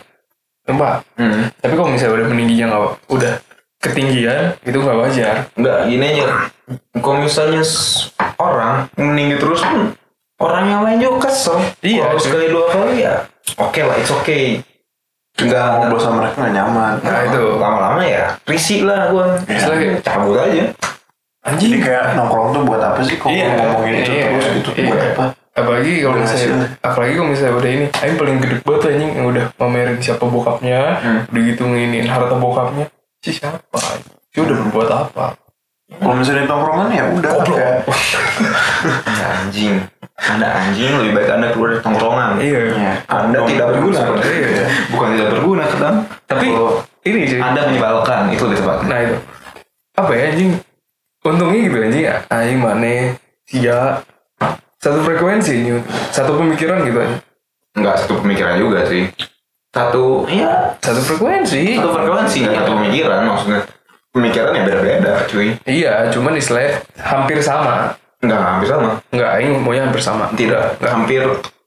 Sumpah. 0.62 1.02
hmm. 1.18 1.50
tapi 1.58 1.74
kalau 1.74 1.90
misalnya 1.90 2.14
udah 2.22 2.28
meningginya 2.30 2.64
nggak 2.70 2.82
udah 3.10 3.34
ketinggian 3.82 4.54
itu 4.62 4.78
nggak 4.78 4.94
wajar 4.96 5.34
Enggak, 5.58 5.90
gini 5.90 6.04
aja. 6.06 6.24
Kalau 6.94 7.18
misalnya 7.18 7.62
orang 8.38 8.86
meninggi 8.94 9.36
terus 9.36 9.58
pun 9.58 9.90
orang 10.38 10.64
yang 10.64 10.80
lain 10.82 10.98
juga 10.98 11.26
kesel. 11.26 11.58
Iya, 11.82 12.06
Kalau 12.06 12.18
sekali 12.18 12.46
dua 12.46 12.70
kali 12.70 13.02
ya, 13.02 13.26
oke 13.58 13.80
lah, 13.82 13.98
it's 13.98 14.14
okay. 14.14 14.62
Enggak, 15.34 15.82
ngobrol 15.82 15.98
sama 15.98 16.22
mereka 16.22 16.36
nggak 16.38 16.54
nyaman 16.54 16.92
Nah, 17.02 17.20
itu. 17.26 17.42
lama-lama 17.58 18.00
ya 18.06 18.38
risih 18.46 18.86
lah 18.86 19.10
gua. 19.10 19.34
Istilahnya- 19.42 19.98
cabut 19.98 20.38
aja. 20.38 20.46
jadi 20.46 20.62
anjing 21.42 21.82
kayak 21.82 22.14
nongkrong 22.14 22.54
tuh 22.54 22.62
buat 22.62 22.78
apa 22.78 23.02
sih 23.02 23.18
kalau 23.18 23.34
Iya, 23.34 23.46
ngomongin 23.50 23.94
itu 23.98 24.10
iya, 24.14 24.24
terus 24.30 24.46
gitu 24.62 24.70
iya. 24.78 24.86
buat 24.86 25.02
apa 25.10 25.24
apalagi 25.52 26.00
kalau 26.00 26.16
Udah 26.16 26.24
misalnya 26.24 26.48
hasil. 26.48 26.80
apalagi 26.80 27.12
kalau 27.12 27.28
misalnya 27.28 27.54
udah 27.54 27.70
ini 27.70 27.86
aing 27.92 28.16
paling 28.16 28.36
gede 28.38 28.56
banget 28.60 28.82
anjing 28.88 29.10
yang 29.12 29.26
udah 29.28 29.44
pamerin 29.54 29.96
siapa 29.98 30.24
bokapnya 30.24 30.80
Hmm. 30.98 31.20
udah 31.28 31.42
gitu 31.44 31.62
nginin 31.64 32.06
harta 32.06 32.34
bokapnya 32.34 32.84
si 33.20 33.30
siapa 33.30 33.78
si 34.26 34.38
udah 34.38 34.56
berbuat 34.58 34.88
apa 34.90 35.26
kalau 35.92 36.16
misalnya 36.16 36.48
tongkrongan 36.48 36.88
ya 36.88 37.04
udah 37.06 37.30
Goblok. 37.36 37.52
kayak 37.60 37.84
Anda 39.04 39.26
anjing. 39.38 39.74
Anda 40.16 40.48
anjing 40.48 40.90
lebih 40.96 41.12
baik 41.12 41.28
Anda 41.30 41.46
keluar 41.52 41.68
dari 41.70 41.82
tongkrongan. 41.82 42.30
iya 42.40 42.60
ya, 42.72 42.92
Anda 43.06 43.38
tidak 43.44 43.66
berguna. 43.70 44.00
Iya. 44.24 44.66
Bukan 44.88 45.08
tidak 45.12 45.28
berguna 45.30 45.62
kadang. 45.68 45.96
tapi 46.24 46.46
Kalau 46.48 46.80
ini 47.04 47.20
sih 47.26 47.38
Anda 47.38 47.60
menyebalkan 47.66 48.32
itu 48.32 48.42
lebih 48.42 48.58
tepatnya. 48.62 48.86
nah 48.88 48.98
itu 49.02 49.16
apa 49.92 50.10
ya 50.10 50.22
anjing 50.32 50.50
untungnya 51.20 51.58
gitu 51.60 51.76
anjing 51.78 52.04
anjing 52.30 52.58
mana 52.58 52.94
sia 53.44 53.78
satu 54.82 54.98
frekuensi 55.06 55.78
satu 56.10 56.34
pemikiran 56.34 56.82
gitu 56.82 56.98
aja. 56.98 57.16
Nggak 57.78 57.96
satu 58.02 58.14
pemikiran 58.18 58.58
juga 58.58 58.82
sih. 58.90 59.06
Satu 59.70 60.26
ya 60.26 60.74
satu 60.82 61.00
frekuensi. 61.00 61.78
Satu 61.78 61.90
frekuensi 61.94 62.38
nggak 62.42 62.66
satu 62.66 62.72
pemikiran 62.74 63.20
maksudnya. 63.30 63.60
Pemikiran 64.12 64.50
ya 64.52 64.62
beda-beda 64.66 65.12
cuy. 65.30 65.56
Iya 65.64 66.10
cuman 66.10 66.34
istilahnya 66.34 66.82
hampir 66.98 67.38
sama. 67.40 67.94
Nggak 68.20 68.40
hampir 68.42 68.68
sama. 68.68 68.88
Nggak 69.14 69.30
aing 69.38 69.52
maunya 69.62 69.82
hampir 69.86 70.02
sama. 70.02 70.26
Tidak 70.34 70.82
nggak 70.82 70.92
hampir 70.92 71.22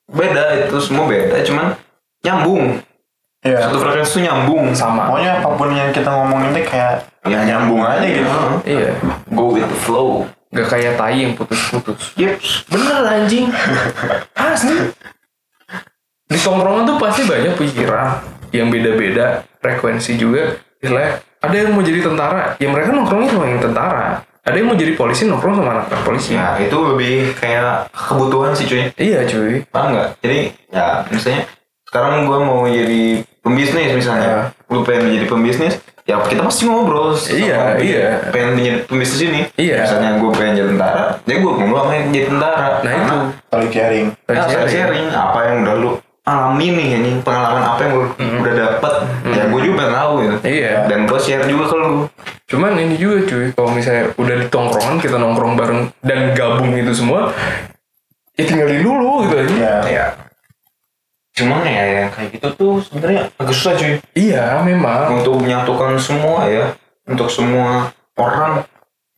beda 0.06 0.68
itu 0.68 0.78
semua 0.84 1.08
beda 1.08 1.40
cuman 1.48 1.66
nyambung. 2.22 2.84
Iya. 3.46 3.70
satu 3.72 3.80
frekuensi 3.80 4.12
itu 4.12 4.20
nyambung. 4.28 4.76
Sama. 4.76 5.08
Pokoknya 5.08 5.40
apa 5.40 5.50
pun 5.56 5.72
yang 5.72 5.90
kita 5.96 6.12
ngomongin 6.12 6.52
ini 6.52 6.62
kayak 6.68 7.08
ya 7.26 7.40
nyambung 7.48 7.80
aja 7.80 8.04
gitu. 8.04 8.30
Iya. 8.68 8.92
Go 9.32 9.56
with 9.56 9.66
the 9.72 9.80
flow 9.88 10.28
nggak 10.56 10.68
kayak 10.72 10.94
tai 10.96 11.20
yang 11.28 11.36
putus-putus. 11.36 12.16
Yep 12.16 12.40
bener 12.72 13.04
anjing. 13.04 13.52
Asli. 14.32 14.96
Di 16.26 16.40
tongkrongan 16.40 16.88
tuh 16.88 16.98
pasti 16.98 17.28
banyak 17.28 17.60
pikiran 17.60 18.24
yang 18.56 18.72
beda-beda 18.72 19.44
frekuensi 19.60 20.16
juga. 20.16 20.56
Istilahnya 20.80 21.20
ada 21.44 21.56
yang 21.60 21.76
mau 21.76 21.84
jadi 21.84 22.00
tentara 22.00 22.56
ya 22.56 22.72
mereka 22.72 22.96
nongkrongnya 22.96 23.30
sama 23.36 23.46
yang 23.52 23.62
tentara. 23.62 24.24
Ada 24.46 24.56
yang 24.62 24.68
mau 24.72 24.78
jadi 24.78 24.94
polisi 24.96 25.28
nongkrong 25.28 25.60
sama 25.60 25.72
anak 25.76 25.92
polisi. 26.08 26.40
Ya 26.40 26.56
itu 26.62 26.78
lebih 26.78 27.36
kayak 27.36 27.92
kebutuhan 27.92 28.56
sih 28.56 28.66
cuy. 28.70 28.88
Iya 28.96 29.28
cuy. 29.28 29.66
Paham 29.68 29.98
nggak? 29.98 30.10
Jadi 30.24 30.40
ya 30.72 31.04
misalnya 31.12 31.44
sekarang 31.90 32.30
gua 32.30 32.40
mau 32.46 32.64
jadi 32.70 33.26
pembisnis 33.44 33.92
misalnya. 33.92 34.56
Lu 34.72 34.88
pengen 34.88 35.12
jadi 35.20 35.26
pembisnis 35.28 35.82
ya 36.06 36.22
kita 36.22 36.42
pasti 36.42 36.64
ngobrol 36.64 37.14
sama 37.14 37.34
Iya, 37.36 37.62
iya. 37.80 38.06
pengen 38.30 38.54
jadi 38.56 38.80
pembisnis 38.86 39.22
ini 39.24 39.42
Iya. 39.56 39.84
misalnya 39.84 40.10
gua 40.18 40.32
pengen 40.32 40.54
jadi 40.56 40.68
tentara 40.72 41.04
ya 41.20 41.36
gua 41.40 41.52
ngobrol 41.56 41.80
sama 41.82 41.94
yang 41.94 42.08
jadi 42.12 42.26
tentara 42.30 42.66
nah 42.78 42.80
Karena 42.86 43.02
itu 43.02 43.18
saling 43.48 43.72
sharing. 43.72 44.06
Ya, 44.08 44.34
Sharing. 44.36 44.46
sharing. 44.46 44.70
sharing 44.70 45.06
apa 45.12 45.40
yang 45.44 45.56
udah 45.62 45.76
lu 45.76 45.90
alami 46.24 46.68
nih 46.72 46.88
ini 46.96 47.12
pengalaman 47.22 47.64
apa 47.64 47.80
yang 47.80 47.94
lu 47.96 48.04
udah 48.18 48.54
dapet 48.56 48.94
ya 49.28 49.44
gue 49.46 49.62
juga 49.62 49.76
pengen 49.80 49.94
tahu 49.96 50.12
gitu 50.20 50.36
iya 50.44 50.72
dan 50.86 51.00
gue 51.06 51.20
share 51.20 51.46
juga 51.46 51.64
ke 51.68 51.76
lu 51.76 51.90
cuman 52.46 52.72
ini 52.76 52.96
juga 52.96 53.18
cuy 53.24 53.46
kalau 53.52 53.70
misalnya 53.70 54.04
udah 54.16 54.36
di 54.36 54.46
tongkrongan 54.48 54.96
kita 54.98 55.16
nongkrong 55.16 55.54
bareng 55.54 55.82
dan 56.02 56.34
gabung 56.34 56.74
itu 56.74 56.94
semua 56.94 57.30
ya 58.34 58.44
tinggalin 58.44 58.82
dulu 58.82 59.10
gitu 59.24 59.36
aja 59.38 59.54
Iya. 59.54 59.76
ya 59.86 60.06
cuman 61.36 61.68
ya 61.68 61.84
yang 61.84 62.10
kayak 62.16 62.30
gitu 62.40 62.48
tuh 62.56 62.74
sebenarnya 62.80 63.28
agak 63.36 63.56
susah 63.56 63.74
cuy. 63.76 64.00
Iya 64.16 64.64
memang. 64.64 65.20
Untuk 65.20 65.44
menyatukan 65.44 66.00
semua 66.00 66.48
ya 66.48 66.72
untuk 67.06 67.28
semua 67.28 67.92
orang. 68.16 68.64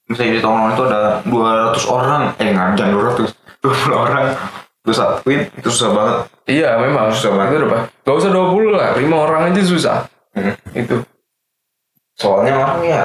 Misalnya 0.08 0.40
di 0.40 0.42
tongkrongan 0.42 0.74
itu 0.74 0.84
ada 0.88 1.02
200 1.28 1.94
orang. 1.94 2.22
Eh 2.42 2.50
nggak 2.50 2.80
jangan 2.80 2.94
200 3.22 3.38
20 3.62 3.92
orang. 3.94 4.26
Lu 4.88 4.94
satuin 4.96 5.42
itu 5.60 5.70
susah 5.70 5.90
banget. 5.94 6.18
Iya 6.48 6.70
memang. 6.80 7.12
Susah 7.12 7.32
banget. 7.36 7.54
itu 7.54 7.58
udah 7.68 7.82
gak 7.86 8.16
usah 8.18 8.32
20 8.32 8.72
lah 8.72 8.90
5 8.96 9.04
orang 9.14 9.42
aja 9.52 9.62
susah. 9.62 9.98
Hmm. 10.34 10.54
itu. 10.74 10.96
Soalnya 12.18 12.54
orang 12.58 12.82
ya 12.82 13.04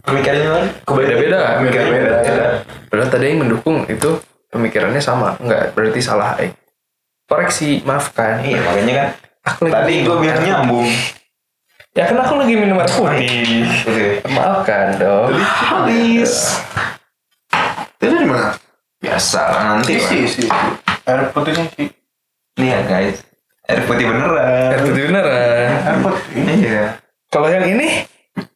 pemikirannya 0.00 0.48
lagi 0.48 0.68
Beda-beda. 0.88 1.40
pemikirannya 1.60 1.92
beda 1.92 2.14
beda 2.24 2.46
Padahal 2.88 3.10
tadi 3.12 3.24
yang 3.28 3.38
mendukung 3.44 3.84
itu 3.84 4.16
pemikirannya 4.48 5.02
sama. 5.02 5.36
Nggak 5.44 5.76
berarti 5.76 6.00
salah 6.00 6.40
eh. 6.40 6.52
Koreksi 7.26 7.82
maafkan 7.82 8.42
iya 8.42 8.58
makanya 8.62 8.94
kan 8.94 9.08
aku 9.44 9.60
lagi 9.64 9.74
tadi 9.74 9.94
gue 10.02 10.16
bilang 10.16 10.40
nyambung 10.40 10.88
ya 11.92 12.04
kan 12.06 12.16
aku 12.18 12.34
lagi 12.36 12.54
minum 12.54 12.76
air 12.76 12.88
putih 12.88 13.64
Gitu. 13.66 13.92
maafkan 14.30 14.86
dong 14.96 15.34
habis 15.38 16.32
Itu 17.96 18.12
di 18.12 18.28
mana? 18.28 18.52
biasa 18.96 19.40
nanti. 19.54 19.96
Isi, 19.96 20.16
isi. 20.24 20.44
Air 21.04 21.30
putihnya 21.30 21.64
sih. 21.72 21.88
lihat 22.56 22.84
guys 22.86 23.20
air 23.64 23.80
putih 23.84 24.04
air 24.04 24.12
beneran 24.12 24.80
putih 24.80 25.02
beneran 25.06 25.68
Air 25.82 25.96
putih. 26.00 26.32
iya 26.56 26.84
kalau 27.28 27.48
yang 27.48 27.66
ini 27.66 28.06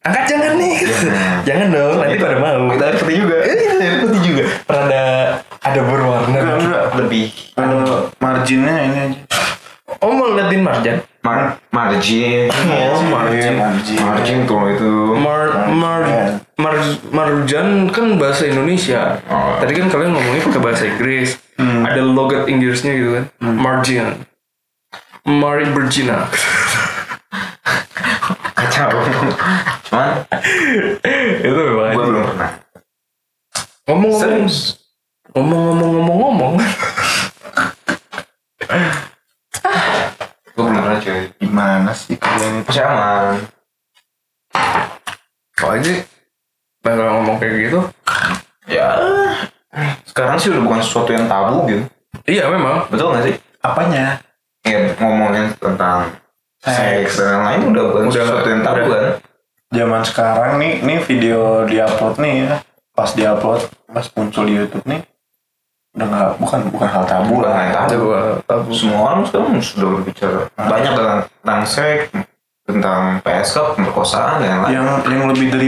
angkat 0.01 0.23
jangan 0.27 0.51
nih 0.55 0.73
Jangan. 0.79 1.33
jangan 1.47 1.67
dong 1.69 1.93
nanti 1.97 2.15
pada 2.17 2.37
mau 2.37 2.69
kita 2.69 2.85
putih 2.97 3.15
juga 3.19 3.37
air 3.41 3.93
putih 3.99 4.21
juga 4.21 4.43
rada 4.65 5.03
ada 5.59 5.79
berwarna 5.81 6.37
Enggak, 6.37 6.57
enggak. 6.59 6.83
lebih 6.97 7.25
Eh, 7.51 7.97
marginnya 8.17 8.75
ini 8.81 8.97
aja. 8.99 9.19
oh 9.99 10.11
mau 10.11 10.33
liatin 10.33 10.61
marjan 10.61 10.97
mar 11.21 11.61
margin 11.69 12.49
Oh, 12.49 13.01
margin. 13.05 13.53
margin. 13.55 13.97
margin 13.99 14.37
tuh 14.43 14.61
itu 14.71 14.89
Mar 15.13 15.69
mar 15.69 16.01
mar 16.57 16.75
marjan 17.11 17.67
kan 17.89 18.17
bahasa 18.17 18.45
Indonesia. 18.45 19.21
Oh. 19.27 19.57
Tadi 19.57 19.73
kan 19.75 19.85
kalian 19.87 20.13
ngomongnya 20.13 20.41
pakai 20.43 20.61
bahasa 20.61 20.83
Inggris. 20.87 21.37
Ada 21.57 22.01
logat 22.01 22.45
Inggrisnya 22.45 22.93
gitu 22.93 23.09
kan. 23.13 23.25
Margin. 23.39 24.25
Mari 25.23 25.69
Virginia. 25.69 26.25
kacau 28.71 29.03
cuman 29.83 30.23
itu 31.43 31.59
memang. 31.59 31.91
gue 31.91 32.05
belum 32.07 32.23
pernah 32.25 32.51
Ngomong-ngomong 33.83 34.21
serius 34.47 34.57
ngomong-ngomong-ngomong-ngomong. 35.31 36.53
gue 40.47 40.63
belum 40.63 40.75
pernah 40.77 40.99
cuy 40.99 41.21
Gimana 41.37 41.91
sih 41.91 42.15
kalian 42.15 42.53
itu? 42.57 42.67
masih 42.69 42.83
aman 42.87 43.35
Kalau 45.51 45.73
aja 45.75 45.93
bakal 46.81 47.07
ngomong 47.13 47.37
kayak 47.37 47.55
gitu. 47.67 47.79
ya 48.65 48.87
sekarang 50.07 50.35
sih 50.35 50.49
udah 50.49 50.63
bukan 50.63 50.81
sesuatu 50.81 51.11
yang 51.11 51.27
tabu 51.27 51.67
gitu 51.67 51.83
Iya 52.23 52.47
memang. 52.47 52.87
betul 52.87 53.11
gak 53.11 53.25
sih 53.27 53.35
Apanya? 53.59 54.17
ya 54.61 54.77
ngomongin 54.97 55.51
tentang 55.57 56.05
seks 56.61 57.17
dan 57.17 57.41
lain-lain 57.41 57.61
udah 57.73 57.83
bukan 57.89 58.03
Udah, 58.07 58.15
sesuatu 58.21 58.47
yang 58.49 58.61
tabu 58.61 58.85
kan 58.93 59.05
Zaman 59.71 60.03
sekarang 60.03 60.51
nih, 60.59 60.83
nih 60.83 60.99
video 60.99 61.63
diupload 61.63 62.19
nih 62.19 62.33
ya. 62.43 62.59
Pas 62.91 63.07
diupload, 63.15 63.71
pas 63.87 64.03
muncul 64.19 64.43
di 64.43 64.59
YouTube 64.59 64.83
nih, 64.83 64.99
udah 65.95 66.07
nggak 66.11 66.29
bukan 66.43 66.59
bukan 66.71 66.87
hal 66.91 67.03
tabu 67.07 67.39
bukan 67.39 67.51
lah. 67.51 67.63
yang 67.67 67.73
tabu 67.87 68.07
tabu. 68.47 68.67
semua 68.75 68.99
orang 69.11 69.23
sekarang 69.27 69.59
sudah 69.59 69.87
berbicara 69.95 70.39
banyak 70.55 70.91
tentang 70.95 71.19
tentang 71.27 71.61
seks 71.67 72.03
tentang 72.63 73.01
PSK 73.23 73.57
pemerkosaan 73.75 74.39
dan 74.39 74.63
lain-lain 74.63 74.71
Yang 74.71 74.87
yang 75.07 75.23
lebih 75.31 75.47
dari 75.51 75.67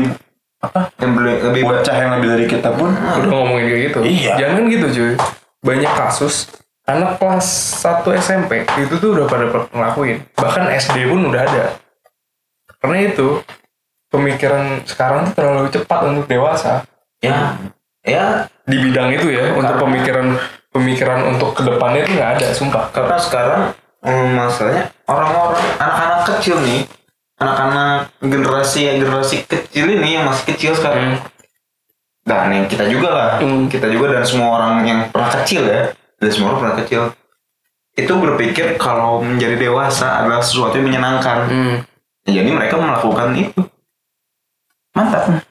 yang 0.99 1.11
lebih, 1.19 1.63
bocah 1.67 1.95
yang 1.95 2.11
lebih 2.19 2.27
dari 2.31 2.45
kita 2.47 2.69
pun 2.71 2.95
Udah 2.95 3.27
ngomongin 3.27 3.65
kayak 3.67 3.81
gitu. 3.91 3.99
Iya. 3.99 4.33
Jangan 4.39 4.63
gitu 4.71 4.87
cuy. 4.95 5.13
Banyak 5.59 5.91
kasus 5.91 6.47
anak 6.83 7.19
kelas 7.19 7.47
1 7.79 8.03
SMP 8.19 8.67
itu 8.79 8.93
tuh 8.99 9.15
udah 9.15 9.25
pada 9.27 9.45
ngelakuin. 9.71 10.23
Bahkan 10.35 10.65
SD 10.75 11.07
pun 11.07 11.31
udah 11.31 11.41
ada. 11.47 11.65
Karena 12.83 12.97
itu 13.07 13.39
pemikiran 14.13 14.85
sekarang 14.85 15.31
tuh 15.31 15.33
terlalu 15.41 15.67
cepat 15.73 15.99
untuk 16.05 16.29
dewasa 16.29 16.85
ya 17.17 17.57
ya 18.05 18.45
di 18.69 18.77
bidang 18.77 19.09
itu 19.15 19.33
ya 19.33 19.57
untuk 19.57 19.79
pemikiran 19.81 20.37
pemikiran 20.69 21.33
untuk 21.33 21.57
ke 21.57 21.65
depannya 21.65 22.05
itu 22.05 22.13
nggak 22.13 22.31
ada 22.37 22.47
sumpah 22.53 22.93
karena 22.93 23.17
sekarang 23.17 23.61
hmm, 24.05 24.27
masalahnya 24.37 24.93
orang-orang 25.09 25.65
anak-anak 25.81 26.21
kecil 26.29 26.61
nih 26.61 26.85
anak-anak 27.41 28.11
generasi 28.21 28.81
generasi 29.01 29.35
kecil 29.49 29.85
ini 29.89 30.19
yang 30.21 30.29
masih 30.29 30.53
kecil 30.53 30.77
sekarang 30.77 31.17
Hmm. 31.17 32.29
dan 32.29 32.55
yang 32.55 32.65
kita 32.71 32.87
juga 32.87 33.09
lah 33.11 33.31
Hmm. 33.41 33.65
kita 33.67 33.89
juga 33.89 34.15
dan 34.19 34.23
semua 34.23 34.61
orang 34.61 34.85
yang 34.85 34.99
pernah 35.09 35.31
kecil 35.41 35.65
ya 35.65 35.89
dan 36.23 36.31
semua 36.31 36.55
orang 36.55 36.59
pernah 36.63 36.77
kecil. 36.79 37.01
Itu 37.93 38.13
berpikir 38.17 38.79
kalau 38.79 39.21
menjadi 39.21 39.59
dewasa 39.59 40.23
adalah 40.23 40.41
sesuatu 40.41 40.79
yang 40.79 40.87
menyenangkan. 40.89 41.39
Hmm. 41.51 41.77
jadi 42.23 42.47
mereka 42.55 42.79
melakukan 42.79 43.35
itu. 43.35 43.61
Mantap. 44.95 45.43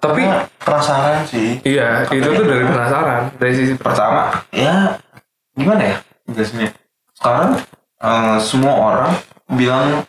Tapi 0.00 0.22
Karena 0.24 0.46
penasaran 0.56 1.28
sih. 1.28 1.60
iya 1.60 2.08
itu 2.08 2.24
tuh 2.24 2.46
dari 2.48 2.64
penasaran 2.64 3.28
dari 3.36 3.52
sisi 3.52 3.76
pertama 3.76 4.32
ya 4.48 4.96
gimana 5.52 5.82
ya 5.92 5.96
jelasinnya? 6.24 6.72
Sekarang 7.12 7.60
eh, 8.00 8.36
semua 8.40 8.74
orang 8.80 9.12
bilang 9.52 10.06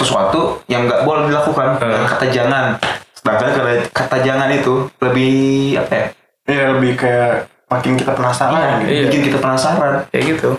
sesuatu 0.00 0.58
yang 0.66 0.88
nggak 0.90 1.06
boleh 1.06 1.30
dilakukan. 1.30 1.78
Dengan 1.78 2.02
kata 2.08 2.26
jangan. 2.32 2.66
Sedangkan 3.14 3.50
kata, 3.52 3.72
kata 3.92 4.16
jangan 4.24 4.48
itu 4.50 4.88
lebih 4.98 5.34
apa 5.78 5.92
ya? 5.92 6.06
Iya 6.50 6.64
lebih 6.74 6.92
kayak 6.98 7.34
makin 7.70 7.94
kita 7.94 8.12
penasaran. 8.18 8.82
gitu. 8.82 8.90
Iya. 8.90 9.02
bikin 9.08 9.22
kita 9.30 9.38
penasaran 9.38 9.94
kayak 10.10 10.24
gitu 10.36 10.50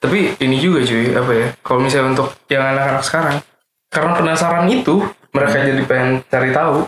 tapi 0.00 0.36
ini 0.38 0.56
juga 0.60 0.84
cuy 0.84 1.12
apa 1.16 1.32
ya 1.32 1.46
kalau 1.64 1.80
misalnya 1.82 2.14
untuk 2.14 2.28
yang 2.46 2.62
anak-anak 2.62 3.02
sekarang 3.02 3.36
karena 3.90 4.12
penasaran 4.14 4.66
itu 4.70 5.02
mereka 5.34 5.56
jadi 5.64 5.82
pengen 5.88 6.10
cari 6.28 6.50
tahu 6.52 6.86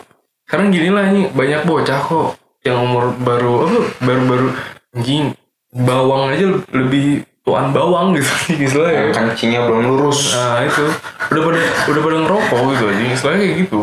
karena 0.49 0.65
gini 0.71 0.89
lah 0.89 1.05
ini 1.09 1.21
banyak 1.29 1.61
bocah 1.65 1.99
kok 1.99 2.27
yang 2.65 2.79
umur 2.79 3.13
baru 3.19 3.53
apa 3.65 3.79
baru-baru 4.03 4.47
anjing 4.95 5.33
bawang 5.73 6.33
aja 6.33 6.45
lebih 6.73 7.23
tuan 7.45 7.73
bawang 7.73 8.17
gitu 8.17 8.31
istilahnya 8.65 9.09
ya. 9.09 9.13
kancingnya 9.13 9.59
belum 9.65 9.83
lurus 9.89 10.33
nah 10.33 10.61
itu 10.65 10.85
udah 11.33 11.41
pada 11.45 11.61
udah 11.89 12.01
pada 12.01 12.17
ngerokok 12.25 12.59
gitu 12.73 12.83
aja 12.89 13.03
istilahnya 13.09 13.39
kayak 13.41 13.55
gitu 13.65 13.81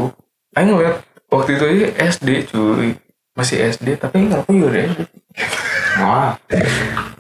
Aing 0.57 0.73
ngeliat 0.73 0.97
waktu 1.29 1.51
itu 1.59 1.65
aja 1.67 1.87
SD 2.17 2.29
cuy 2.49 2.91
masih 3.37 3.57
SD 3.69 3.95
tapi 3.97 4.25
ngerokok 4.25 4.51
juga 4.51 4.69
dari 4.73 4.85
SD 4.89 5.01
Wah. 5.97 6.33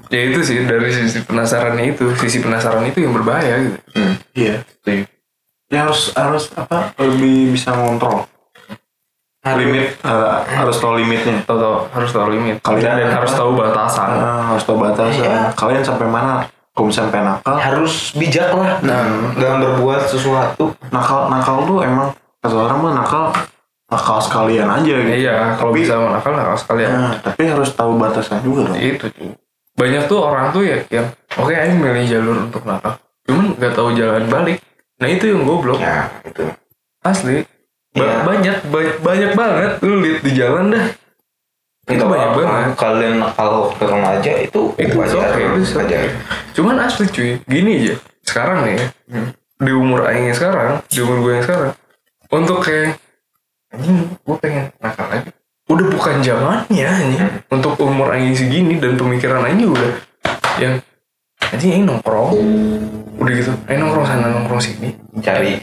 ya 0.06 0.20
itu 0.22 0.40
sih 0.40 0.58
dari 0.62 0.88
sisi 0.88 1.20
penasarannya 1.20 1.92
itu 1.92 2.04
sisi 2.16 2.38
penasaran 2.38 2.84
itu 2.84 2.98
yang 2.98 3.12
berbahaya 3.12 3.60
gitu 3.62 3.78
Hmm. 3.92 4.14
Iya. 4.32 4.60
Setuju. 4.76 5.04
Ya 5.66 5.78
harus 5.82 6.00
harus 6.12 6.44
apa 6.52 6.92
lebih 6.96 7.50
bisa 7.50 7.72
ngontrol. 7.72 8.28
Limit 9.46 9.94
eh, 9.96 10.36
harus 10.52 10.76
tahu 10.76 10.94
limitnya. 10.96 11.38
tahu 11.42 11.56
tahu 11.56 11.76
harus 11.88 12.10
tahu 12.10 12.26
limit 12.28 12.58
Kalian- 12.60 12.98
dan 12.98 13.10
harus 13.12 13.30
tahu 13.30 13.54
batasan 13.54 14.08
Ah, 14.10 14.42
harus 14.50 14.62
tahu 14.62 14.76
batasan. 14.76 15.22
Iya. 15.22 15.38
Kalian 15.52 15.82
sampai 15.82 16.06
mana? 16.06 16.44
Kalau 16.70 16.92
sampai 16.92 17.20
nakal, 17.20 17.56
Harus 17.56 18.12
bijak 18.12 18.52
lah 18.52 18.76
Nah. 18.80 19.32
dalam 19.34 19.64
berbuat 19.64 20.04
sesuatu. 20.04 20.76
nakal 20.90 21.30
nakal 21.30 21.64
tuh 21.64 21.80
emang 21.80 22.12
kata 22.38 22.52
orang 22.54 22.78
mah 22.78 22.92
nakal 22.94 23.24
nakal 23.86 24.18
sekalian 24.18 24.66
aja 24.66 24.94
gitu. 24.98 25.14
iya 25.16 25.54
kalau 25.54 25.70
Tapi- 25.70 25.80
bisa 25.80 25.94
nakal 25.94 26.32
nakal 26.34 26.56
sekalian 26.56 26.90
Nah, 26.90 27.14
tapi 27.16 27.42
harus 27.44 27.70
tahu 27.70 27.90
batasan 27.94 28.42
juga 28.42 28.66
dong. 28.66 28.76
itu 28.76 29.06
cuy 29.06 29.30
banyak 29.76 30.02
tuh 30.04 30.18
orang 30.18 30.50
tuh 30.50 30.62
ya 30.62 30.78
yang 30.90 31.06
oke 31.34 31.52
Aing 31.52 31.76
milih 31.76 32.04
jalur 32.04 32.36
untuk 32.42 32.62
nakal 32.62 32.96
cuman 33.22 33.54
nggak 33.54 33.72
tahu 33.72 33.88
jalan 33.92 34.24
balik 34.26 34.58
nah 34.96 35.06
itu 35.06 35.24
yang 35.28 35.42
goblok 35.42 35.78
Ya, 35.78 36.08
itu. 36.22 36.42
asli 37.00 37.44
Ba- 37.92 38.02
Iya. 38.02 38.16
banyak 38.24 38.56
ba- 38.68 38.98
banyak 39.00 39.30
banget 39.32 39.70
lu 39.80 39.94
lihat 39.98 40.20
di 40.20 40.32
jalan 40.32 40.64
dah 40.68 40.86
itu 41.86 41.94
Nggak 41.94 42.10
banyak 42.10 42.30
banget 42.34 42.66
Kalian 42.74 43.14
kalau 43.32 43.70
ke 43.70 43.84
remaja 43.84 44.32
itu 44.36 44.60
itu 44.74 44.94
wajar. 44.94 45.30
oke 45.30 45.40
itu 45.56 45.74
wajar. 45.76 46.00
cuman 46.52 46.76
asli 46.82 47.04
cuy 47.06 47.30
gini 47.44 47.70
aja 47.80 47.94
sekarang 48.22 48.58
nih 48.64 48.74
ya 48.74 48.86
Hmm. 49.06 49.28
di 49.56 49.70
umur 49.70 50.00
Aing 50.02 50.28
sekarang 50.30 50.82
di 50.84 50.98
umur 50.98 51.16
gue 51.20 51.32
yang 51.32 51.44
sekarang 51.44 51.72
untuk 52.28 52.58
kayak 52.60 52.98
anjing 53.76 53.96
gue 54.08 54.36
pengen 54.40 54.64
nakal 54.80 55.06
lagi 55.06 55.28
udah 55.66 55.86
bukan 55.90 56.14
zamannya 56.22 56.86
anjing. 56.88 57.20
Hmm. 57.20 57.54
untuk 57.54 57.74
umur 57.78 58.14
Aing 58.14 58.32
segini 58.32 58.78
dan 58.78 58.94
pemikiran 58.94 59.44
juga 59.52 59.76
udah 59.76 59.92
yang 60.56 60.74
anjing 61.52 61.70
Aing 61.74 61.84
nongkrong. 61.84 62.30
Udah 63.18 63.32
gitu 63.34 63.52
Aing 63.66 63.80
nongkrong 63.82 64.06
sana 64.06 64.26
nongkrong 64.30 64.62
sini. 64.62 64.94
Cari. 65.20 65.58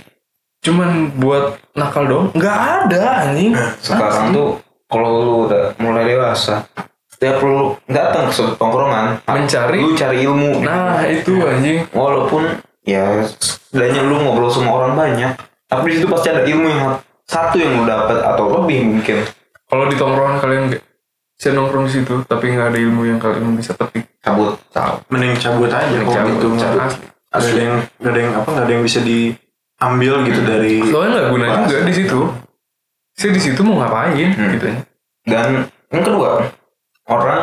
Cuman 0.60 1.12
buat 1.17 1.55
nakal 1.74 2.03
dong 2.05 2.25
nggak 2.36 2.58
ada 2.86 3.25
anjing. 3.25 3.55
Sekarang 3.79 4.29
Asli. 4.29 4.36
tuh 4.36 4.50
kalau 4.86 5.10
lu 5.17 5.34
udah 5.48 5.74
mulai 5.79 6.05
dewasa 6.05 6.62
setiap 7.10 7.39
lu 7.39 7.74
datang 7.88 8.27
ke 8.27 8.43
tongkrongan 8.60 9.24
Mencari- 9.24 9.79
lu 9.79 9.96
cari 9.96 10.22
ilmu 10.22 10.60
nah 10.60 11.00
itu 11.08 11.39
anjing. 11.39 11.88
walaupun 11.96 12.60
ya 12.84 13.24
setidaknya 13.24 14.03
lu 14.03 14.20
ngobrol 14.20 14.51
sama 14.51 14.75
orang 14.75 14.93
banyak 14.93 15.32
tapi 15.65 15.86
di 15.88 15.96
situ 15.98 16.12
pasti 16.12 16.29
ada 16.29 16.43
ilmu 16.43 16.67
yang 16.67 17.00
satu 17.34 17.56
yang 17.58 17.82
lu 17.82 17.84
dapat 17.84 18.22
atau 18.22 18.46
lebih 18.62 18.80
mungkin 18.88 19.25
kalau 19.66 19.90
di 19.90 19.98
tongkrongan 19.98 20.38
kalian 20.38 20.63
bisa 21.34 21.50
nongkrong 21.50 21.90
di 21.90 21.94
situ 21.94 22.13
tapi 22.24 22.54
nggak 22.54 22.70
ada 22.70 22.80
ilmu 22.80 23.02
yang 23.04 23.18
kalian 23.18 23.58
bisa 23.58 23.74
petik 23.74 24.06
cabut 24.22 24.54
tahu 24.70 25.02
Mending 25.10 25.34
cabut 25.36 25.68
aja 25.68 25.90
kalau 25.90 26.13
Cabut, 26.13 26.32
gitu. 26.32 26.48
cabut. 26.56 26.82
Nggak 27.34 27.42
ada 27.42 27.50
yang 27.58 27.75
nggak 27.98 28.12
ada 28.13 28.20
yang 28.22 28.34
apa 28.38 28.48
nggak 28.48 28.63
ada 28.63 28.72
yang 28.72 28.84
bisa 28.86 29.00
diambil 29.02 30.13
gitu 30.24 30.42
dari. 30.46 30.74
soalnya 30.86 31.10
nggak 31.12 31.28
guna 31.28 31.46
juga 31.50 31.58
bahasa. 31.66 31.90
di 31.90 31.94
situ 31.98 32.20
saya 33.13 33.30
di 33.30 33.42
situ 33.42 33.60
mau 33.62 33.75
ngapain 33.78 34.30
Hmm. 34.32 34.52
gitu 34.54 34.66
ya 34.70 34.78
dan 35.25 35.48
yang 35.90 36.04
kedua 36.06 36.30
orang 37.06 37.42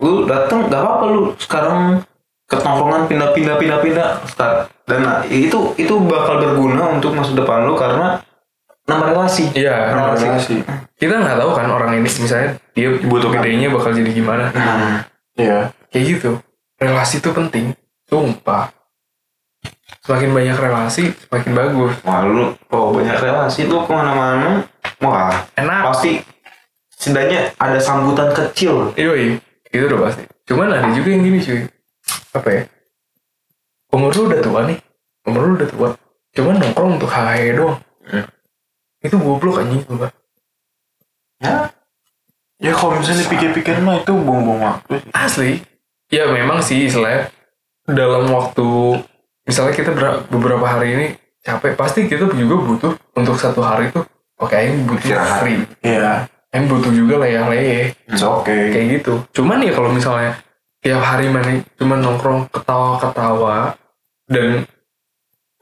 lu 0.00 0.24
datang 0.24 0.64
gak 0.66 0.80
apa-apa 0.80 1.04
lu 1.12 1.22
sekarang 1.36 2.00
ke 2.48 2.56
tongkrongan 2.56 3.04
pindah-pindah 3.06 3.56
pindah-pindah 3.60 4.08
Start. 4.26 4.72
dan 4.88 4.98
nah, 5.04 5.18
itu 5.28 5.70
itu 5.76 5.94
bakal 6.02 6.40
berguna 6.40 6.96
untuk 6.96 7.12
masa 7.12 7.30
depan 7.30 7.68
lu 7.68 7.76
karena 7.76 8.18
nambah 8.90 9.08
relasi 9.08 9.44
iya 9.54 9.94
Nah, 9.94 10.10
relasi. 10.10 10.26
relasi. 10.26 10.54
kita 10.98 11.14
nggak 11.16 11.38
tahu 11.38 11.50
kan 11.54 11.66
orang 11.68 11.90
ini 11.94 12.10
misalnya 12.10 12.50
dia 12.72 12.90
Dibutuhkan. 12.92 13.38
gedenya 13.40 13.70
bakal 13.70 13.90
jadi 13.92 14.10
gimana 14.10 14.44
Nah, 14.50 15.06
Iya. 15.34 15.70
kayak 15.88 16.04
gitu 16.10 16.30
relasi 16.76 17.18
itu 17.18 17.30
penting 17.30 17.70
sumpah 18.04 18.74
semakin 20.00 20.30
banyak 20.32 20.56
relasi 20.56 21.04
semakin 21.14 21.52
bagus 21.52 21.92
wah 22.02 22.24
lu 22.24 22.50
kalau 22.66 22.90
banyak 22.90 23.14
relasi 23.16 23.64
lu 23.64 23.78
ke 23.80 23.90
mana-mana 23.90 24.66
wah 24.98 25.30
enak 25.54 25.80
pasti 25.86 26.18
setidaknya 26.90 27.54
ada 27.56 27.78
sambutan 27.78 28.28
kecil 28.30 28.92
Yoi, 28.92 29.38
itu 29.70 29.84
udah 29.86 30.00
pasti. 30.02 30.22
Cuman 30.44 30.68
ada 30.68 30.90
juga 30.90 31.08
yang 31.08 31.22
gini 31.22 31.38
cuy. 31.38 31.62
Apa 32.34 32.48
ya? 32.50 32.62
Umur 33.90 34.10
lu 34.12 34.22
udah 34.26 34.40
tua 34.40 34.60
nih. 34.66 34.78
Umur 35.24 35.40
lu 35.42 35.52
udah 35.56 35.68
tua. 35.68 35.88
Cuman 36.30 36.58
nongkrong 36.58 36.98
untuk 36.98 37.08
hahe 37.08 37.54
doang. 37.54 37.78
Hmm. 38.04 38.26
Itu 39.00 39.16
goblok 39.16 39.60
anjing 39.60 39.82
sumpah. 39.82 40.10
ya 41.38 41.72
Ya 42.60 42.76
kalau 42.76 42.92
misalnya 42.94 43.24
dipikir-pikir 43.24 43.80
mah 43.80 43.96
itu 43.98 44.12
buang-buang 44.12 44.60
waktu. 44.60 45.00
Asli. 45.10 45.64
Ya 46.12 46.28
memang 46.28 46.60
sih 46.60 46.84
istilahnya 46.84 47.32
dalam 47.88 48.28
waktu 48.28 49.00
misalnya 49.42 49.72
kita 49.72 49.90
ber- 49.90 50.28
beberapa 50.28 50.62
hari 50.62 50.88
ini 50.92 51.06
capek 51.40 51.72
pasti 51.72 52.04
kita 52.04 52.28
juga 52.28 52.60
butuh 52.60 52.92
untuk 53.16 53.34
satu 53.34 53.64
hari 53.64 53.88
tuh 53.88 54.04
oke 54.36 54.52
ini 54.52 54.84
butuh 54.84 55.08
Istirahat. 55.08 55.40
hari 55.40 55.54
Iya. 55.80 56.28
yang 56.52 56.68
butuh 56.68 56.92
juga 56.92 57.14
leyeh-leyeh 57.18 57.96
It's 58.06 58.20
okay. 58.20 58.68
kayak 58.70 59.00
gitu 59.00 59.24
cuman 59.32 59.64
ya 59.64 59.72
kalau 59.72 59.88
misalnya 59.88 60.36
tiap 60.78 61.00
hari 61.00 61.32
mana 61.32 61.58
cuman 61.74 61.98
nongkrong 61.98 62.40
ketawa-ketawa 62.52 63.74
dan 64.28 64.68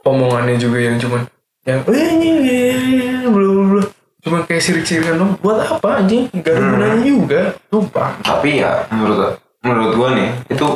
omongannya 0.03 0.59
juga 0.59 0.83
yang 0.83 0.99
cuman 0.99 1.23
yang 1.69 1.85
eh 1.85 2.09
ini 2.17 2.31
belum 3.29 3.57
belum 3.69 3.85
cuman 4.19 4.41
kayak 4.45 4.63
sirik-sirikan 4.63 5.15
dong 5.17 5.33
buat 5.39 5.61
apa 5.63 6.01
anjing? 6.01 6.33
Gak 6.35 6.49
ada 6.49 6.59
Hmm. 6.59 6.71
gunanya 6.75 6.99
juga. 7.05 7.43
Sumpah. 7.69 8.09
Tapi 8.21 8.51
ya 8.59 8.73
menurut 8.89 9.37
menurut 9.61 9.91
gua 9.95 10.09
nih 10.13 10.29
itu 10.49 10.67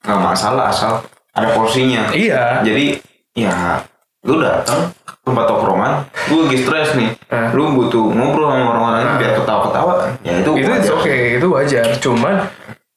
nggak 0.00 0.20
masalah 0.22 0.70
asal 0.70 1.02
ada 1.30 1.48
porsinya. 1.50 2.08
Iya. 2.10 2.62
Jadi 2.62 2.96
ya 3.34 3.82
lu 4.22 4.38
datang 4.38 4.90
tempat 5.20 5.44
tongkrongan 5.44 5.92
lu 6.30 6.46
lagi 6.46 6.58
stres 6.62 6.94
nih. 6.94 7.10
Nah. 7.26 7.50
lu 7.52 7.74
butuh 7.74 8.06
ngobrol 8.06 8.48
sama 8.48 8.64
orang-orang 8.70 9.02
Nah. 9.02 9.16
biar 9.18 9.32
ketawa-ketawa. 9.34 9.94
Ya 10.22 10.32
itu 10.40 10.50
itu 10.54 10.70
oke 10.88 11.14
itu 11.36 11.46
wajar. 11.50 11.86
Cuman 11.98 12.34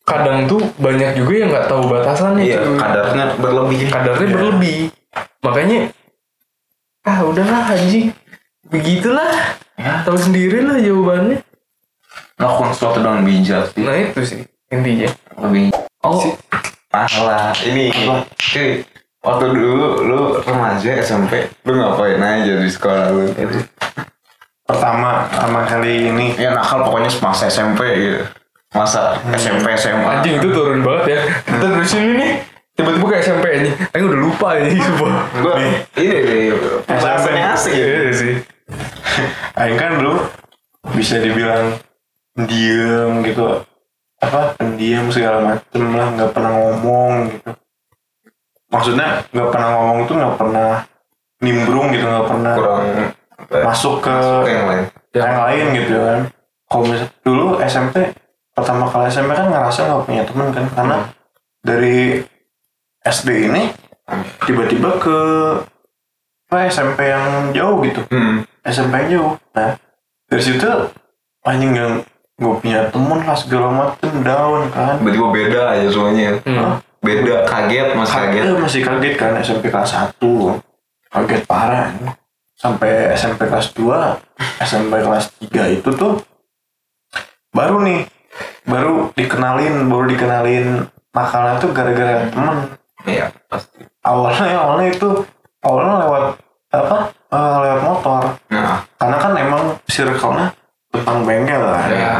kadang 0.05 0.45
tuh 0.45 0.61
banyak 0.77 1.17
juga 1.17 1.33
yang 1.35 1.49
nggak 1.49 1.67
tahu 1.67 1.81
batasannya 1.85 2.43
iya 2.45 2.61
kadarnya 2.77 3.25
berlebih. 3.35 3.89
Kadarnya 3.89 4.25
Iya. 4.25 4.35
berlebih. 4.37 4.79
Makanya 5.39 5.79
ah 7.09 7.25
udahlah 7.25 7.73
anjing. 7.73 8.13
Begitulah. 8.69 9.57
Ya. 9.81 10.05
Tahu 10.05 10.13
sendiri 10.13 10.61
lah 10.61 10.77
jawabannya. 10.77 11.41
Lakukan 12.37 12.69
sesuatu 12.77 13.01
dengan 13.01 13.25
bijak 13.25 13.73
sih. 13.73 13.81
Nah 13.81 13.95
itu 13.97 14.21
sih 14.21 14.41
intinya. 14.69 15.09
Lebih 15.41 15.73
oh. 16.05 16.21
Si- 16.21 16.37
masalah. 16.93 17.57
Ini 17.65 17.89
cuy 18.37 18.85
waktu 19.25 19.45
dulu 19.49 20.05
lu 20.05 20.19
remaja 20.45 21.01
SMP 21.01 21.49
lu 21.65 21.81
ngapain 21.81 22.21
aja 22.21 22.53
di 22.61 22.69
sekolah 22.69 23.09
lu? 23.09 23.25
Pertama, 24.69 25.25
pertama 25.33 25.65
kali 25.65 26.13
ini. 26.13 26.37
Ya 26.37 26.53
nakal 26.53 26.85
pokoknya 26.85 27.09
masa 27.25 27.49
SMP 27.49 27.81
gitu. 27.97 28.21
Masa 28.69 29.17
SMP 29.33 29.65
SMA 29.81 30.21
Anjing 30.21 30.37
itu 30.37 30.53
turun 30.53 30.85
banget 30.85 31.17
ya. 31.17 31.19
Kita 31.41 31.67
dari 31.73 31.87
sini 31.89 32.09
nih 32.21 32.31
tiba-tiba 32.79 33.05
ke 33.11 33.15
SMP 33.19 33.45
anjing. 33.51 33.75
Aing 33.91 34.05
udah 34.07 34.19
lupa 34.23 34.47
anjing 34.55 34.79
sumpah. 34.87 35.11
gua 35.43 35.53
ini 35.59 36.07
deh 36.07 36.55
pembahasannya 36.87 37.43
asik 37.51 37.73
ya. 37.75 37.85
Iya 37.91 38.11
sih. 38.15 38.33
Aing 39.59 39.75
kan 39.75 39.99
dulu 39.99 40.23
bisa 40.95 41.19
dibilang 41.19 41.75
diem 42.47 43.11
gitu. 43.27 43.67
Apa 44.23 44.55
pendiam 44.55 45.11
segala 45.11 45.43
macem 45.43 45.83
lah 45.91 46.07
nggak 46.15 46.31
pernah 46.31 46.51
ngomong 46.55 47.11
gitu. 47.35 47.49
Maksudnya 48.71 49.27
nggak 49.35 49.49
pernah 49.51 49.69
ngomong 49.75 49.99
tuh 50.07 50.15
nggak 50.15 50.35
pernah 50.39 50.69
nimbrung 51.43 51.87
gitu 51.91 52.05
nggak 52.07 52.27
pernah 52.27 52.53
kurang 52.55 52.87
masuk 53.63 54.03
ke 54.03 54.11
masuk 54.11 54.43
ke 54.43 54.51
yang 54.51 54.67
lain. 54.67 54.83
yang 55.15 55.35
lain 55.35 55.65
gitu 55.75 55.95
kan. 55.99 56.19
Kalau 56.69 56.83
misal 56.85 57.07
dulu 57.25 57.45
SMP 57.65 57.95
pertama 58.55 58.85
kali 58.87 59.07
SMP 59.11 59.31
kan 59.35 59.47
ngerasa 59.51 59.79
nggak 59.87 60.03
punya 60.07 60.23
teman 60.27 60.47
kan 60.51 60.65
karena 60.75 60.97
dari 61.63 62.23
SD 63.09 63.49
ini 63.49 63.73
tiba-tiba 64.45 65.01
ke 65.01 65.17
apa 66.49 66.65
SMP 66.65 67.09
yang 67.09 67.53
jauh 67.53 67.77
gitu. 67.85 68.01
Hmm. 68.09 68.41
SMP 68.65 69.05
yang 69.05 69.09
jauh. 69.09 69.31
Nah 69.53 69.77
dari 70.29 70.41
situ 70.41 70.65
anjing 71.45 71.77
nggak 71.77 72.05
nggak 72.39 72.55
punya 72.61 72.79
temen 72.89 73.19
lah 73.21 73.37
segala 73.37 73.67
macem 73.69 74.11
down 74.25 74.69
kan. 74.73 74.97
Tiba-tiba 75.01 75.27
beda 75.29 75.59
aja 75.77 75.87
semuanya. 75.89 76.37
Hmm. 76.45 76.81
beda 76.99 77.47
kaget 77.47 77.95
mas 77.95 78.11
kaget 78.11 78.43
Kaget, 78.43 78.59
masih 78.59 78.81
kaget 78.83 79.13
kan 79.15 79.31
SMP 79.39 79.71
kelas 79.71 79.95
1 80.19 80.19
kaget 81.09 81.41
parah. 81.47 81.95
Sampai 82.59 83.15
SMP 83.15 83.47
kelas 83.47 83.71
2 83.71 84.19
SMP 84.67 84.99
kelas 84.99 85.31
3 85.39 85.79
itu 85.79 85.89
tuh 85.95 86.19
baru 87.55 87.81
nih 87.81 88.03
baru 88.67 89.09
dikenalin 89.15 89.87
baru 89.87 90.05
dikenalin 90.11 90.67
nakalnya 91.15 91.57
tuh 91.57 91.71
gara-gara 91.73 92.29
temen 92.29 92.78
Iya 93.07 93.31
pasti. 93.47 93.83
Awalnya 94.03 94.45
ya, 94.49 94.57
awalnya 94.59 94.87
itu 94.91 95.09
awalnya 95.63 95.93
lewat 96.07 96.23
apa? 96.69 96.97
Uh, 97.29 97.55
lewat 97.61 97.81
motor. 97.85 98.21
Nah. 98.49 98.81
Karena 98.97 99.17
kan 99.21 99.31
emang 99.37 99.63
circle-nya 99.85 100.47
tentang 100.89 101.17
bengkel 101.23 101.61
lah. 101.61 101.85
Iya. 101.87 102.13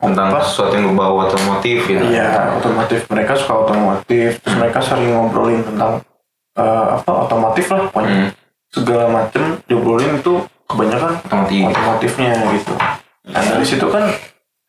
Tentang 0.00 0.28
apa? 0.32 0.40
sesuatu 0.42 0.74
yang 0.74 0.92
berbau 0.92 1.28
otomotif 1.28 1.86
ya. 1.86 2.00
Iya, 2.00 2.30
otomotif. 2.58 3.06
Mereka 3.08 3.32
suka 3.38 3.54
otomotif. 3.68 4.40
Terus 4.40 4.52
hmm. 4.56 4.60
mereka 4.60 4.78
sering 4.82 5.10
ngobrolin 5.12 5.62
tentang 5.62 6.02
uh, 6.58 6.86
apa 6.98 7.12
otomotif 7.28 7.66
lah 7.70 7.80
pokoknya. 7.88 8.10
Hmm. 8.10 8.30
Segala 8.74 9.06
macem 9.06 9.42
diobrolin 9.70 10.18
itu 10.18 10.34
kebanyakan 10.66 11.12
otomotif. 11.22 11.62
otomotifnya 11.70 12.32
gitu. 12.56 12.74
dan 13.24 13.44
dari 13.56 13.64
situ 13.64 13.86
kan 13.88 14.04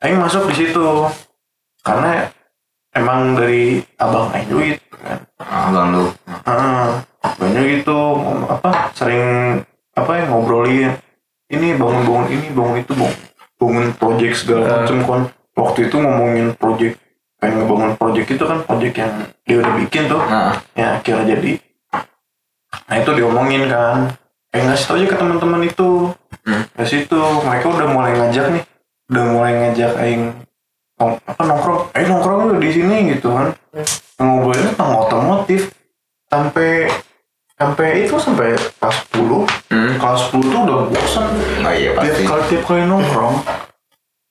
Aing 0.03 0.19
masuk 0.19 0.47
di 0.51 0.55
situ 0.55 0.83
karena 1.81 2.29
emang 2.95 3.35
dari 3.35 3.83
abang 3.99 4.31
Aing 4.31 4.49
duit 4.49 4.77
kan? 4.95 5.19
Ah, 5.37 5.69
bang 5.69 5.87
lu. 5.93 6.05
Ah, 6.47 7.03
banyak 7.37 7.63
gitu 7.79 7.99
apa 8.47 8.89
sering 8.95 9.25
apa 9.93 10.11
ya 10.17 10.23
ngobrolin. 10.31 10.91
Ini 11.45 11.77
bangun-bangun 11.77 12.25
ini 12.33 12.47
bangun 12.57 12.77
itu 12.81 12.93
bangun, 12.97 13.19
bangun 13.61 13.85
project 14.01 14.33
segala 14.41 14.63
Ah. 14.65 14.71
macam 14.81 14.97
kan. 15.05 15.21
Waktu 15.55 15.79
itu 15.87 15.95
ngomongin 16.01 16.47
project 16.57 16.95
pengen 17.37 17.61
ngebangun 17.61 17.93
project 17.95 18.27
itu 18.33 18.43
kan 18.43 18.59
project 18.65 18.95
yang 18.97 19.13
dia 19.45 19.55
udah 19.61 19.73
bikin 19.77 20.03
tuh. 20.09 20.21
Nah, 20.25 20.57
ya 20.73 20.97
akhirnya 20.97 21.37
jadi. 21.37 21.51
Nah 22.85 22.95
itu 22.97 23.11
diomongin 23.13 23.69
kan. 23.69 24.09
Eh 24.51 24.63
ngasih 24.63 24.85
tau 24.87 24.95
aja 24.97 25.05
ke 25.05 25.15
teman-teman 25.15 25.61
itu. 25.67 25.91
Hmm. 26.45 26.61
ke 26.77 26.85
situ 26.85 27.17
mereka 27.41 27.73
udah 27.73 27.87
mulai 27.89 28.13
ngajak 28.13 28.53
nih. 28.53 28.63
Udah 29.09 29.23
mulai 29.33 29.51
ngajak 29.57 29.91
aing 29.97 30.44
apa 30.97 31.41
nongkrong 31.41 31.81
eh 31.91 32.05
nongkrong 32.05 32.39
yuk 32.49 32.59
di 32.59 32.69
sini 32.71 32.97
gitu 33.11 33.27
kan 33.29 33.51
ngobrolin 34.17 34.71
tentang 34.71 34.91
otomotif 34.97 35.61
sampai 36.25 36.87
sampai 37.53 37.87
itu 38.03 38.15
sampai 38.15 38.55
kelas 38.55 38.97
10 39.11 39.43
hmm. 39.71 39.91
kelas 39.95 40.21
10 40.29 40.39
tuh 40.45 40.61
udah 40.63 40.79
bosan 40.87 41.27
Oh 41.61 41.71
iya 41.71 41.91
tiap 41.93 42.03
pasti. 42.05 42.23
kali 42.23 42.43
tiap 42.47 42.63
kali 42.63 42.81
nongkrong 42.83 43.35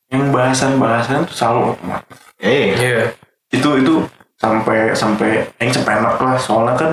yang 0.08 0.28
bahasan-bahasan 0.30 1.24
tuh 1.24 1.34
selalu 1.34 1.60
otomotif 1.70 2.16
Eh, 2.38 2.72
Iya. 2.72 3.12
itu 3.48 3.68
itu 3.78 3.94
sampai 4.36 4.92
sampai 4.92 5.44
yang 5.56 5.70
sampai 5.70 5.92
enak 5.98 6.16
lah 6.18 6.36
soalnya 6.36 6.74
kan 6.74 6.92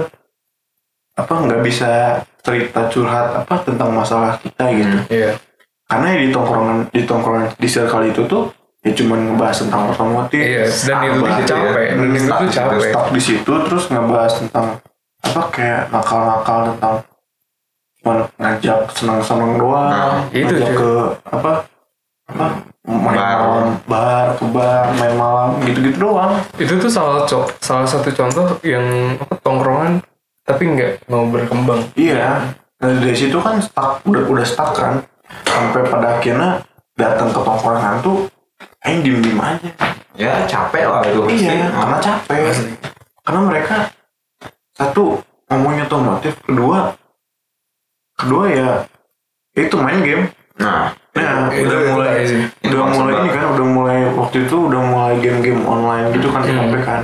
apa 1.13 1.33
nggak 1.37 1.61
bisa 1.61 1.91
cerita 2.39 2.87
curhat 2.87 3.35
apa 3.35 3.55
tentang 3.61 3.91
masalah 3.91 4.35
kita 4.37 4.67
gitu 4.71 4.97
Hmm. 4.97 5.07
Iya. 5.09 5.31
karena 5.85 6.07
ya 6.07 6.17
di 6.17 6.29
tongkrongan 6.29 6.77
di 6.89 7.01
tongkrongan 7.03 7.45
di 7.53 7.67
circle 7.67 8.05
itu 8.05 8.23
tuh 8.25 8.47
ya 8.81 8.91
cuman 8.91 9.19
ngebahas 9.27 9.57
tentang 9.59 9.81
otomotif 9.87 10.41
Iya, 10.41 10.65
dan 10.65 10.97
itu 11.03 11.19
tuh 11.21 11.45
capek, 11.45 11.87
dan 11.91 12.09
itu 12.11 12.27
tuh 12.27 12.49
capek. 12.49 12.79
stuck 12.83 13.05
di 13.09 13.21
situ 13.21 13.51
terus 13.61 13.83
ngebahas 13.87 14.33
tentang 14.35 14.65
apa 15.21 15.41
kayak 15.49 15.81
nakal-nakal 15.89 16.59
tentang 16.67 16.95
cuman 17.95 18.17
ngajak 18.35 18.79
senang-senang 18.91 19.51
doang 19.55 19.85
Nah, 19.87 20.17
itu 20.31 20.49
ngajak 20.49 20.65
cuy. 20.67 20.75
ke 20.75 20.91
apa 21.29 21.51
apa 22.27 22.45
main 22.81 23.13
Bar. 23.13 23.37
malam 23.37 23.67
bar 23.85 24.27
ke 24.33 24.45
bar 24.47 24.85
main 24.95 25.13
malam 25.13 25.49
gitu-gitu 25.61 26.01
doang 26.01 26.33
Itu 26.55 26.73
tuh 26.77 26.89
salah 26.89 27.21
co- 27.23 27.45
salah 27.59 27.85
satu 27.85 28.09
contoh 28.09 28.57
yang 28.63 28.81
apa 29.15 29.37
tongkrongan 29.37 30.01
tapi 30.41 30.65
nggak 30.67 31.05
mau 31.05 31.23
berkembang. 31.23 31.85
Iya. 31.93 32.49
Nah, 32.75 32.89
dari 32.97 33.13
situ 33.13 33.37
kan 33.37 33.61
stuck, 33.61 34.01
udah 34.03 34.25
udah 34.25 34.41
stuck 34.41 34.73
kan. 34.73 35.05
Sampai 35.45 35.85
pada 35.85 36.17
akhirnya 36.17 36.65
datang 36.91 37.29
ke 37.29 37.39
tongkrongan 37.39 38.01
tuh 38.01 38.25
aing 38.85 39.01
diem 39.05 39.19
diem 39.21 39.39
aja. 39.39 39.69
ya 40.17 40.31
capek 40.45 40.83
lah 40.85 41.01
itu 41.07 41.19
pasti. 41.23 41.45
Iya, 41.47 41.67
karena 41.71 41.97
capek. 42.03 42.39
Asli. 42.51 42.71
Karena 43.21 43.41
mereka 43.47 43.75
satu 44.75 45.03
ngomongnya 45.47 45.85
otomotif, 45.87 46.33
kedua 46.43 46.95
kedua 48.17 48.43
ya 48.51 48.69
itu 49.55 49.75
main 49.77 50.01
game. 50.01 50.25
Nah, 50.61 50.93
Nah, 51.11 51.51
Itu 51.51 51.67
udah 51.67 51.79
itu 51.83 51.91
mulai. 51.91 52.23
Itu 52.63 52.71
udah 52.71 52.85
maksud 52.87 53.03
mulai 53.03 53.13
ini 53.19 53.29
kan, 53.35 53.45
udah 53.51 53.67
mulai 53.67 53.97
waktu 54.15 54.37
itu 54.47 54.55
udah 54.55 54.79
mulai 54.79 55.13
game-game 55.19 55.63
online 55.67 56.07
gitu 56.15 56.27
kan 56.31 56.41
Hmm. 56.47 56.55
HP 56.71 56.73
kan. 56.87 57.01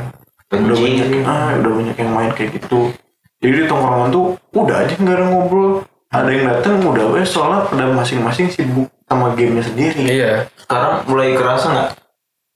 Udah 0.48 0.78
banyak, 0.80 1.08
ah, 1.28 1.52
udah 1.60 1.72
banyak 1.76 1.96
yang 2.00 2.12
main 2.16 2.32
kayak 2.32 2.56
gitu. 2.56 2.96
Jadi 3.44 3.52
di 3.52 3.64
tongkrongan 3.68 4.08
tuh 4.08 4.40
udah 4.56 4.88
aja 4.88 4.96
nggak 4.96 5.16
ada 5.20 5.26
ngobrol. 5.28 5.84
Ada 6.08 6.30
yang 6.32 6.46
datang 6.48 6.80
udah 6.88 7.06
wes 7.12 7.28
soalnya 7.28 7.68
pada 7.68 7.92
masing-masing 7.92 8.48
sibuk 8.48 8.88
sama 9.08 9.32
gamenya 9.34 9.64
sendiri. 9.64 10.04
Iya. 10.04 10.34
Sekarang 10.60 11.08
mulai 11.08 11.32
kerasa 11.34 11.66
nggak? 11.68 11.90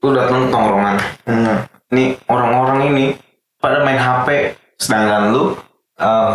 Lu 0.01 0.09
datang 0.11 0.47
tongkrongan. 0.47 0.97
Hmm. 1.23 1.57
Nih 1.89 2.19
orang-orang 2.25 2.79
ini 2.89 3.05
pada 3.57 3.81
main 3.81 3.95
HP, 3.95 4.53
sedangkan 4.75 5.31
lu 5.31 5.43
eh, 5.97 6.33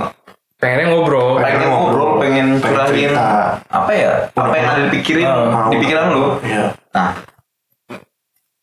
Pengennya 0.57 0.89
ngobrol. 0.89 1.37
pengen 1.37 1.69
ngobrol, 1.69 2.11
pengen 2.17 2.47
pengen 2.57 2.81
curahin 2.81 3.13
cerita. 3.13 3.61
apa 3.69 3.91
ya? 3.93 4.13
Apa 4.33 4.55
yang 4.57 4.67
ada 4.67 4.81
dipikirin, 4.89 5.25
Ah, 5.27 5.69
di 5.69 5.77
pikiran 5.77 6.07
lu? 6.11 6.25
Iya. 6.41 6.73
Nah, 6.97 7.13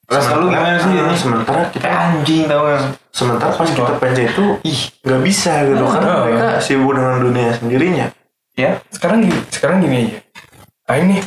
rasa 0.10 0.38
lu 0.38 0.50
gimana 0.50 0.78
sih? 0.80 0.90
Ah, 0.90 1.14
Sementara 1.22 1.62
kita 1.70 1.86
anjing 1.88 2.46
tau 2.46 2.66
gak? 2.66 2.98
sementara 3.14 3.54
pas 3.54 3.70
kita 3.70 3.94
pengen 4.02 4.26
itu 4.26 4.46
ih 4.66 4.80
nggak 5.06 5.22
bisa 5.22 5.54
gitu 5.70 5.86
karena 5.86 6.10
Ah. 6.10 6.20
mereka 6.26 6.48
sibuk 6.60 6.98
dengan 6.98 7.22
dunia 7.22 7.50
sendirinya. 7.54 8.08
Ya, 8.54 8.82
Sekarang 8.90 9.22
gini, 9.22 9.38
sekarang 9.50 9.78
gini 9.80 9.96
aja. 10.04 10.20
Aing 10.88 11.06
nih 11.10 11.22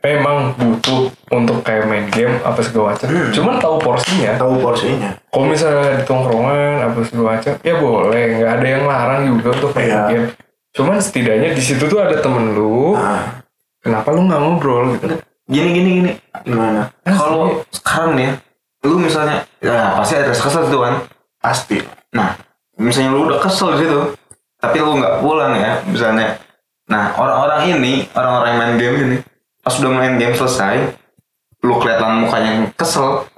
memang 0.00 0.56
butuh 0.56 1.12
untuk 1.28 1.60
kayak 1.60 1.84
main 1.84 2.08
game 2.08 2.40
apa 2.40 2.60
segala 2.64 2.96
macam. 2.96 3.08
Hmm. 3.08 3.30
Cuman 3.32 3.54
tahu 3.60 3.76
porsinya. 3.78 4.32
Tahu 4.40 4.54
porsinya. 4.58 5.10
Kalau 5.28 5.46
misalnya 5.46 6.00
di 6.00 6.04
tongkrongan 6.08 6.74
apa 6.88 6.98
segala 7.04 7.28
macam, 7.36 7.52
ya 7.60 7.74
boleh, 7.76 8.24
nggak 8.40 8.52
ada 8.56 8.66
yang 8.66 8.84
larang 8.88 9.22
juga 9.28 9.48
untuk 9.60 9.70
main 9.76 9.88
Iya. 9.88 10.02
game. 10.08 10.26
Cuman 10.70 10.96
setidaknya 10.98 11.50
di 11.52 11.62
situ 11.62 11.84
tuh 11.84 12.00
ada 12.00 12.16
temen 12.18 12.54
lu, 12.54 12.94
Nah, 12.96 13.42
kenapa 13.78 14.08
lu 14.10 14.24
nggak 14.24 14.40
ngobrol 14.40 14.96
gitu? 14.96 15.06
gini 15.50 15.68
gini 15.74 15.90
gini. 16.00 16.12
gimana? 16.46 16.88
Kalau 17.02 17.60
sekarang 17.74 18.14
nih, 18.14 18.30
ya, 18.30 18.32
lu 18.86 18.96
misalnya, 18.96 19.42
ya 19.58 19.98
pasti 19.98 20.14
ada 20.16 20.30
rasa 20.30 20.42
kesel 20.46 20.62
gitu 20.70 20.78
kan. 20.80 20.94
Pasti. 21.42 21.76
Nah, 22.14 22.38
misalnya 22.78 23.10
lu 23.12 23.26
udah 23.28 23.42
kesel 23.42 23.74
di 23.76 23.84
situ, 23.84 24.00
tapi 24.56 24.78
lu 24.78 24.96
nggak 24.96 25.20
pulang 25.20 25.58
ya, 25.58 25.82
misalnya. 25.84 26.38
Nah, 26.86 27.14
orang-orang 27.18 27.76
ini, 27.76 28.06
orang-orang 28.14 28.48
yang 28.48 28.58
main 28.58 28.74
game 28.78 28.96
ini, 29.04 29.16
pas 29.60 29.74
udah 29.76 29.90
main 29.92 30.14
game 30.16 30.34
selesai, 30.34 30.96
lu 31.60 31.76
kelihatan 31.76 32.24
mukanya 32.24 32.50
yang 32.56 32.66
kesel, 32.72 33.28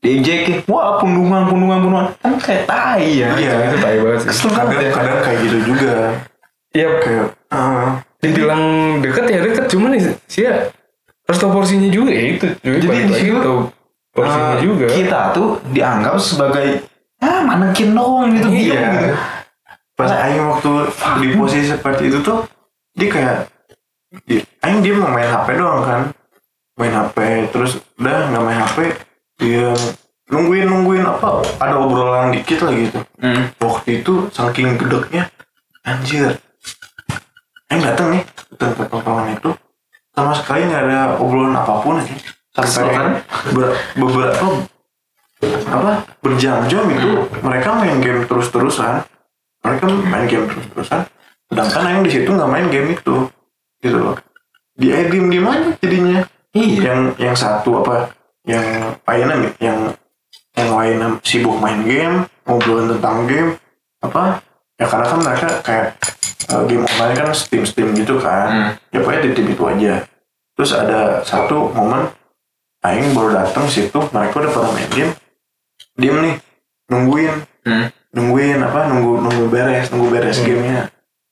dijekin, 0.00 0.60
wah 0.68 1.00
pundungan, 1.00 1.48
pundungan, 1.48 1.78
pundungan, 1.80 2.06
kan 2.20 2.32
kayak 2.36 2.68
tai 2.68 3.22
ya. 3.22 3.32
Iya. 3.38 3.52
Itu 3.72 3.76
tai 3.80 3.96
banget 4.02 4.18
sih. 4.22 4.28
Kesel 4.34 4.48
banget 4.52 4.76
ya. 4.76 4.90
Kadang-kadang 4.92 5.22
kayak 5.24 5.38
gitu 5.46 5.58
juga. 5.72 5.94
Iya, 6.72 6.88
Kayak 7.04 7.26
ah, 7.52 8.00
dibilang 8.18 8.62
deket 9.04 9.24
ya 9.28 9.38
deket, 9.44 9.64
cuman 9.68 9.92
sih 10.24 10.48
ya 10.48 10.72
harus 11.28 11.38
tahu 11.38 11.52
porsinya 11.52 11.88
juga 11.92 12.10
ya 12.16 12.22
itu. 12.32 12.46
Jadi, 12.64 12.86
Jadi 12.88 12.98
di 13.08 13.14
situ, 13.14 13.52
porsinya 14.12 14.56
Eh, 14.56 14.60
juga. 14.64 14.86
Kita 14.88 15.20
tuh 15.36 15.60
dianggap 15.68 16.16
sebagai 16.16 16.80
ah 17.22 17.44
manekin 17.44 17.92
doang 17.94 18.32
gitu 18.34 18.48
Iya. 18.50 18.58
diem 18.74 18.92
gitu. 18.98 19.14
pas 19.92 20.10
Aing 20.10 20.42
waktu 20.48 20.72
di 21.20 21.26
posisi 21.36 21.66
seperti 21.70 22.10
itu 22.10 22.18
tuh 22.24 22.42
dia 22.96 23.06
kayak 23.12 23.36
Aing 24.62 24.78
dia 24.80 24.94
mau 24.94 25.10
main 25.10 25.26
HP 25.26 25.58
doang 25.58 25.82
kan? 25.82 26.02
Main 26.78 26.94
HP 26.94 27.16
terus 27.50 27.82
udah 27.98 28.30
nggak 28.30 28.42
main 28.46 28.60
HP 28.62 28.78
dia 29.42 29.74
nungguin 30.30 30.70
nungguin 30.70 31.02
apa 31.04 31.42
ada 31.58 31.76
obrolan 31.82 32.30
dikit 32.30 32.62
lah 32.62 32.72
gitu. 32.72 32.98
Hmm. 33.18 33.50
waktu 33.58 34.00
itu 34.00 34.30
saking 34.30 34.78
gedeknya 34.78 35.26
anjir. 35.82 36.38
Aing 37.68 37.82
datang 37.82 38.14
nih 38.14 38.22
datang 38.54 38.70
ke 38.78 38.82
tongkrongan 38.86 39.34
itu 39.34 39.50
sama 40.14 40.32
sekali 40.36 40.62
nggak 40.70 40.82
ada 40.86 40.98
obrolan 41.18 41.58
apa 41.58 41.82
pun 41.82 41.98
aja. 41.98 42.14
Sampai 42.52 42.92
kan? 42.94 43.10
ber- 43.56 43.76
beberapa 43.98 44.46
apa 45.72 46.06
berjam-jam 46.22 46.84
itu 46.86 47.10
mereka 47.42 47.74
main 47.74 47.98
game 47.98 48.22
terus-terusan 48.30 49.02
mereka 49.66 49.84
main 50.06 50.26
game 50.30 50.46
terus-terusan. 50.46 51.02
Sedangkan 51.50 51.82
Aing 51.82 52.02
di 52.06 52.10
situ 52.14 52.30
nggak 52.30 52.50
main 52.50 52.66
game 52.70 52.94
itu 52.94 53.26
gitu 53.82 53.98
loh 53.98 54.14
dia 54.82 55.06
diem 55.06 55.30
diem 55.30 55.46
aja 55.46 55.70
jadinya. 55.78 56.20
Iya. 56.52 56.78
yang 56.84 57.00
yang 57.16 57.36
satu 57.38 57.80
apa 57.80 58.12
yang 58.44 58.92
lainnya 59.08 59.56
yang 59.56 59.78
yang 60.52 60.70
lainnya 60.76 61.08
sibuk 61.24 61.56
main 61.56 61.80
game 61.86 62.28
ngobrolin 62.44 62.92
tentang 62.92 63.24
game 63.30 63.50
apa? 64.02 64.42
Ya 64.76 64.84
karena 64.90 65.06
kan 65.06 65.18
mereka 65.22 65.48
kayak 65.62 65.86
eh, 66.50 66.62
game 66.68 66.84
online 66.84 67.14
kan 67.14 67.28
steam 67.32 67.62
steam 67.64 67.94
gitu 67.94 68.18
kan. 68.18 68.46
Hmm. 68.50 68.70
ya 68.92 68.98
pokoknya 69.00 69.20
di 69.24 69.30
tim 69.32 69.46
itu 69.54 69.64
aja. 69.64 69.94
Terus 70.58 70.72
ada 70.74 71.22
satu 71.22 71.70
momen 71.72 72.10
Aing 72.82 73.14
baru 73.14 73.30
datang 73.30 73.70
situ 73.70 73.94
mereka 74.10 74.42
udah 74.42 74.50
pada 74.50 74.68
main 74.74 74.90
game. 74.90 75.12
Diem 75.94 76.16
nih 76.18 76.34
nungguin. 76.90 77.32
Hmm. 77.62 77.86
nungguin 78.12 78.58
apa? 78.60 78.90
Nunggu 78.90 79.22
nunggu 79.24 79.44
beres 79.48 79.88
nunggu 79.94 80.10
beres 80.10 80.42
Hmm. 80.42 80.46
gamenya. 80.50 80.82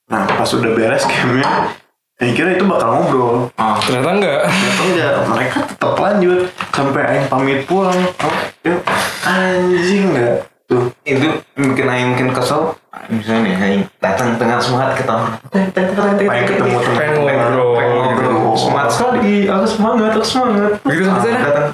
Nah 0.09 0.25
pas 0.31 0.49
udah 0.49 0.73
beres 0.73 1.05
gamenya 1.13 1.77
Aing 2.21 2.37
kira 2.37 2.53
itu 2.53 2.69
bakal 2.69 3.01
ngobrol. 3.01 3.49
Ah, 3.57 3.81
Ternyata 3.81 4.13
enggak. 4.13 4.41
Ternyata 4.45 4.83
enggak, 4.85 5.13
mereka 5.25 5.59
tetap 5.65 5.95
lanjut. 5.97 6.41
Sampai 6.69 7.03
Aing 7.09 7.27
pamit 7.33 7.65
pulang. 7.65 7.97
Oh, 8.21 8.35
yuk, 8.61 8.79
anjing 9.25 10.13
enggak. 10.13 10.45
Tuh. 10.69 10.87
itu 11.03 11.27
bikin 11.57 11.87
Aing 11.89 12.07
mungkin 12.13 12.29
kesel. 12.37 12.77
Misalnya 13.09 13.41
nih 13.43 13.55
Aing 13.57 13.83
datang 13.99 14.37
dengan 14.37 14.61
semangat 14.61 15.01
ke 15.01 15.03
tongkrong 15.09 15.41
Pengen 16.21 16.45
ketemu 16.45 16.79
teman 16.79 16.97
Pengen 17.01 17.13
ngobrol. 17.17 17.69
pengen 17.75 17.97
ngobrol 17.97 18.53
semangat 18.55 18.91
sekali. 18.93 19.35
Aku 19.49 19.65
semangat 19.67 20.11
aku 20.13 20.27
semangat. 20.29 20.73
Begitu 20.85 21.03
sampai 21.09 21.25
sana, 21.25 21.41
datang. 21.41 21.67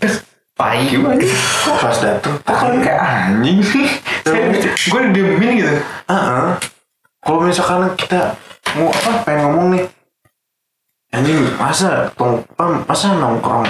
Gimana? 0.56 1.20
kok 1.68 1.76
pas 1.84 1.98
dateng 2.00 2.34
Kok 2.40 2.56
kalian 2.56 2.80
kayak 2.80 3.00
anjing 3.04 3.58
sih? 3.60 3.86
Gue 4.88 5.00
diemin 5.12 5.50
gitu. 5.60 5.74
Ah, 6.08 6.54
kalau 7.20 7.44
misalkan 7.44 7.92
kita 7.98 8.32
mau 8.78 8.88
apa 8.88 9.26
pengen 9.26 9.52
ngomong 9.52 9.66
nih 9.76 9.84
anjing 11.10 11.38
masa 11.54 12.10
masa 12.82 13.14
nongkrong 13.14 13.66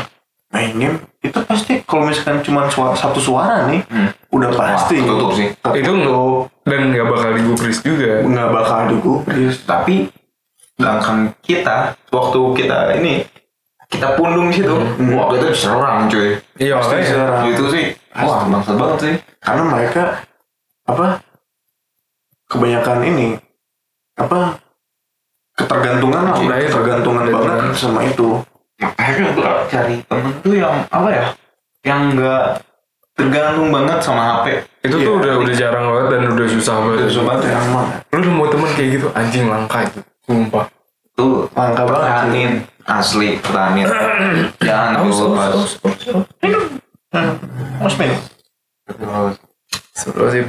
main 0.48 0.72
game 0.72 0.96
itu 1.20 1.36
pasti 1.42 1.82
kalau 1.82 2.06
misalkan 2.06 2.38
cuma 2.40 2.64
suara 2.66 2.94
satu 2.94 3.18
suara 3.18 3.66
nih 3.66 3.82
Hmm. 3.86 4.08
udah 4.30 4.50
pasti 4.52 4.96
Wah, 4.96 5.06
tutup 5.06 5.30
sih. 5.32 5.48
Itu 5.50 5.58
Tertutup. 5.92 6.40
dan 6.62 6.80
nggak 6.88 7.06
bakal 7.06 7.30
digubris 7.32 7.78
juga. 7.80 8.22
nggak 8.22 8.48
bakal 8.48 8.80
digubris 8.88 9.56
Tapi 9.62 10.06
sedangkan 10.72 11.34
kita 11.40 11.76
waktu 12.08 12.40
kita 12.54 12.78
ini 12.94 13.14
kita 13.86 14.14
pundung 14.14 14.50
di 14.50 14.58
situ, 14.58 14.74
wah 15.14 15.30
itu 15.30 15.46
diserang 15.46 16.06
cuy. 16.06 16.34
Iya 16.58 16.74
Pasti 16.76 16.90
makanya. 16.90 17.02
diserang. 17.02 17.42
Itu 17.48 17.64
sih, 17.70 17.86
wah 18.14 18.40
bangsat 18.44 18.74
banget 18.74 18.98
sih. 18.98 19.14
karena 19.38 19.62
mereka 19.64 20.04
apa 20.84 21.06
kebanyakan 22.46 22.98
ini 23.04 23.28
apa 24.16 24.58
ketergantungan 25.56 26.22
lah 26.22 26.34
udah 26.36 26.46
Nah, 26.46 26.58
itu. 26.58 26.68
ketergantungan 26.68 27.22
Ketergantungan. 27.24 27.58
banget 27.58 27.74
sama 27.74 28.00
itu 28.04 28.28
Akhirnya 28.76 29.30
gue 29.32 29.48
cari 29.66 29.94
temen 30.04 30.32
tuh 30.38 30.52
yang 30.52 30.76
apa 30.86 31.08
ya, 31.08 31.24
yang 31.82 32.12
enggak 32.12 32.60
tergantung 33.16 33.72
banget 33.72 33.98
sama 33.98 34.22
HP. 34.36 34.46
Itu 34.84 34.96
Iya. 35.00 35.06
tuh 35.08 35.14
udah 35.16 35.32
udah 35.40 35.54
jarang 35.56 35.84
banget 35.88 36.06
dan 36.12 36.22
udah 36.30 36.46
susah 36.46 36.74
banget. 36.78 37.08
Susah 37.08 37.24
banget 37.24 37.42
ya 37.48 37.56
emang 37.58 37.86
Lu 38.12 38.18
nemu 38.20 38.44
temen 38.46 38.68
kayak 38.76 38.88
gitu 38.92 39.06
anjing 39.16 39.48
langka 39.48 39.78
itu. 39.82 40.00
Sumpah. 40.22 40.68
Tuh 41.16 41.48
langka 41.50 41.82
banget 41.82 42.04
pertahanin 42.04 42.52
asli 42.84 43.28
pertahanin. 43.40 43.86
Jangan 44.68 44.92
Aus, 45.00 45.18
pas. 45.24 45.48
aus, 45.48 45.72
aus, 45.80 46.00
aus. 46.12 46.24
Hmm. 47.16 47.32
Mas 47.80 47.94
Min 47.96 48.12
Seru 49.96 50.28
sih. 50.28 50.44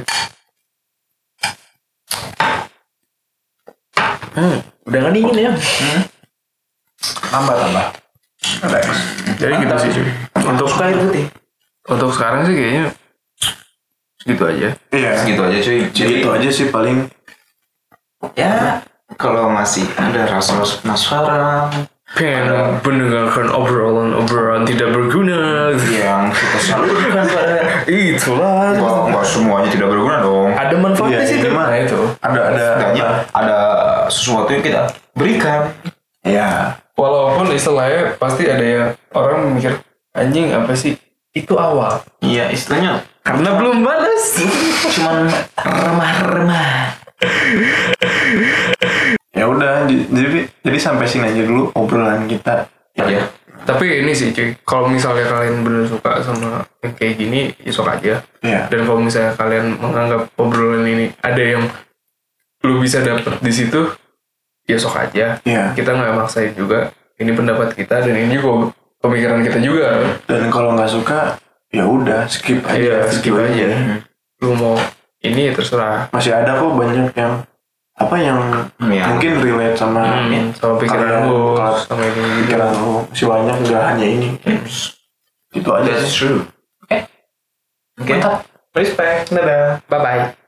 Hmm, 4.38 4.58
udah 4.86 4.98
nggak 5.02 5.14
dingin 5.14 5.36
ya? 5.40 5.52
tambah 7.28 7.54
tambah 7.54 7.84
ada 8.62 8.76
X. 8.80 8.88
Jadi 9.36 9.52
gitu 9.58 9.74
sih 9.76 9.90
cuy. 9.92 10.06
Untuk 10.40 10.66
Suka 10.66 10.84
air 10.86 10.96
putih. 10.96 11.26
untuk 11.88 12.10
sekarang 12.12 12.40
sih 12.44 12.54
kayaknya 12.54 12.84
gitu 14.20 14.42
aja. 14.44 14.68
iya 14.90 15.10
Gitu 15.24 15.40
aja 15.40 15.58
cuy. 15.58 15.78
Jadi 15.90 16.12
gitu 16.16 16.28
aja 16.30 16.48
sih 16.48 16.66
paling 16.68 17.10
ya 18.34 18.82
kalau 19.16 19.48
masih 19.48 19.86
ada 19.94 20.26
rasa-rasa 20.28 20.78
penasaran 20.82 21.70
Pengen 22.08 22.48
mendengarkan 22.80 23.52
obrolan-obrolan 23.52 24.64
tidak 24.64 24.96
berguna. 24.96 25.68
yang 25.76 26.32
kita 26.32 26.58
salurkan 26.58 27.28
pada 27.28 27.84
Itulah. 27.84 28.72
Nggak 29.12 29.26
semuanya 29.28 29.68
tidak 29.68 29.92
berguna 29.92 30.24
dong. 30.24 30.56
Ada 30.56 30.72
manfaatnya 30.72 31.20
Iya, 31.20 31.28
sih 31.28 31.52
mah. 31.52 31.68
Nah 31.68 31.78
itu. 31.84 32.00
ada 32.24 32.40
ada 32.48 32.64
Setidaknya 32.64 33.06
ada 33.28 33.58
sesuatu 34.10 34.50
yang 34.52 34.64
kita 34.64 34.92
berikan. 35.14 35.72
ya 36.26 36.76
Walaupun 36.98 37.54
istilahnya 37.54 38.18
pasti 38.18 38.50
ada 38.50 38.66
yang 38.66 38.88
orang 39.14 39.54
mikir 39.54 39.78
anjing 40.18 40.50
apa 40.50 40.74
sih? 40.74 40.98
Itu 41.30 41.54
awal. 41.54 42.02
Iya, 42.18 42.50
istilahnya 42.50 43.06
Karena 43.22 43.54
belum 43.54 43.86
balas. 43.86 44.42
cuman 44.98 45.30
remah-remah. 45.54 46.98
ya 49.34 49.46
udah 49.46 49.86
jadi 49.86 50.50
jadi 50.66 50.78
sampai 50.78 51.06
sini 51.06 51.30
aja 51.30 51.42
dulu 51.46 51.70
obrolan 51.74 52.26
kita 52.26 52.66
Iya. 53.06 53.22
Tapi 53.68 54.00
ini 54.00 54.16
sih 54.16 54.32
cuy, 54.32 54.54
kalau 54.64 54.88
misalnya 54.88 55.28
kalian 55.28 55.60
bener 55.60 55.84
suka 55.84 56.24
sama 56.24 56.64
yang 56.80 56.94
kayak 56.96 57.14
gini, 57.20 57.40
ya 57.60 57.70
sok 57.74 57.90
aja. 57.90 58.14
ya 58.40 58.64
Dan 58.70 58.88
kalau 58.88 59.02
misalnya 59.02 59.36
kalian 59.36 59.76
menganggap 59.76 60.30
obrolan 60.40 60.88
ini 60.88 61.12
ada 61.20 61.42
yang 61.42 61.68
lu 62.68 62.78
bisa 62.78 63.00
dapet 63.00 63.32
di 63.40 63.48
situ, 63.50 63.88
ya 64.62 64.76
sok 64.76 65.00
aja. 65.00 65.40
ya 65.42 65.64
Kita 65.72 65.90
nggak 65.90 66.12
maksain 66.14 66.52
juga. 66.52 66.92
Ini 67.16 67.32
pendapat 67.32 67.72
kita 67.72 67.98
dan 67.98 68.14
ini 68.14 68.36
juga 68.36 68.70
pemikiran 68.98 69.40
kita 69.40 69.58
juga. 69.58 70.04
dan 70.24 70.46
kalau 70.48 70.76
nggak 70.76 70.92
suka 70.92 71.34
ya 71.68 71.82
udah 71.82 72.24
skip 72.26 72.60
aja 72.62 72.76
Iya, 72.76 72.98
skip 73.08 73.34
aja. 73.34 73.98
Lu 74.38 74.52
mau 74.52 74.76
ini 75.18 75.50
terserah. 75.50 76.06
masih 76.08 76.30
ada 76.30 76.56
kok 76.56 76.70
banyak 76.70 77.10
yang 77.12 77.42
apa 77.98 78.14
yang 78.14 78.38
Iya. 78.78 79.10
mungkin 79.10 79.42
relate 79.42 79.74
sama 79.74 80.22
Hmm, 80.22 80.54
sama 80.54 80.78
pikiran 80.78 81.26
lu, 81.26 81.58
sama 81.76 82.02
ini 82.04 82.22
pikiran 82.44 82.70
lu 82.72 83.02
si 83.10 83.26
banyak 83.26 83.56
nggak 83.58 83.82
hanya 83.84 84.06
ini 84.06 84.28
itu 85.50 85.66
aja 85.66 85.90
That's 85.90 86.14
true. 86.14 86.46
Oke. 86.84 87.02
Oke. 87.98 88.12
Mantap. 88.14 88.46
Respect. 88.72 89.34
Dadah. 89.34 89.82
Bye 89.90 89.98
bye. 89.98 90.47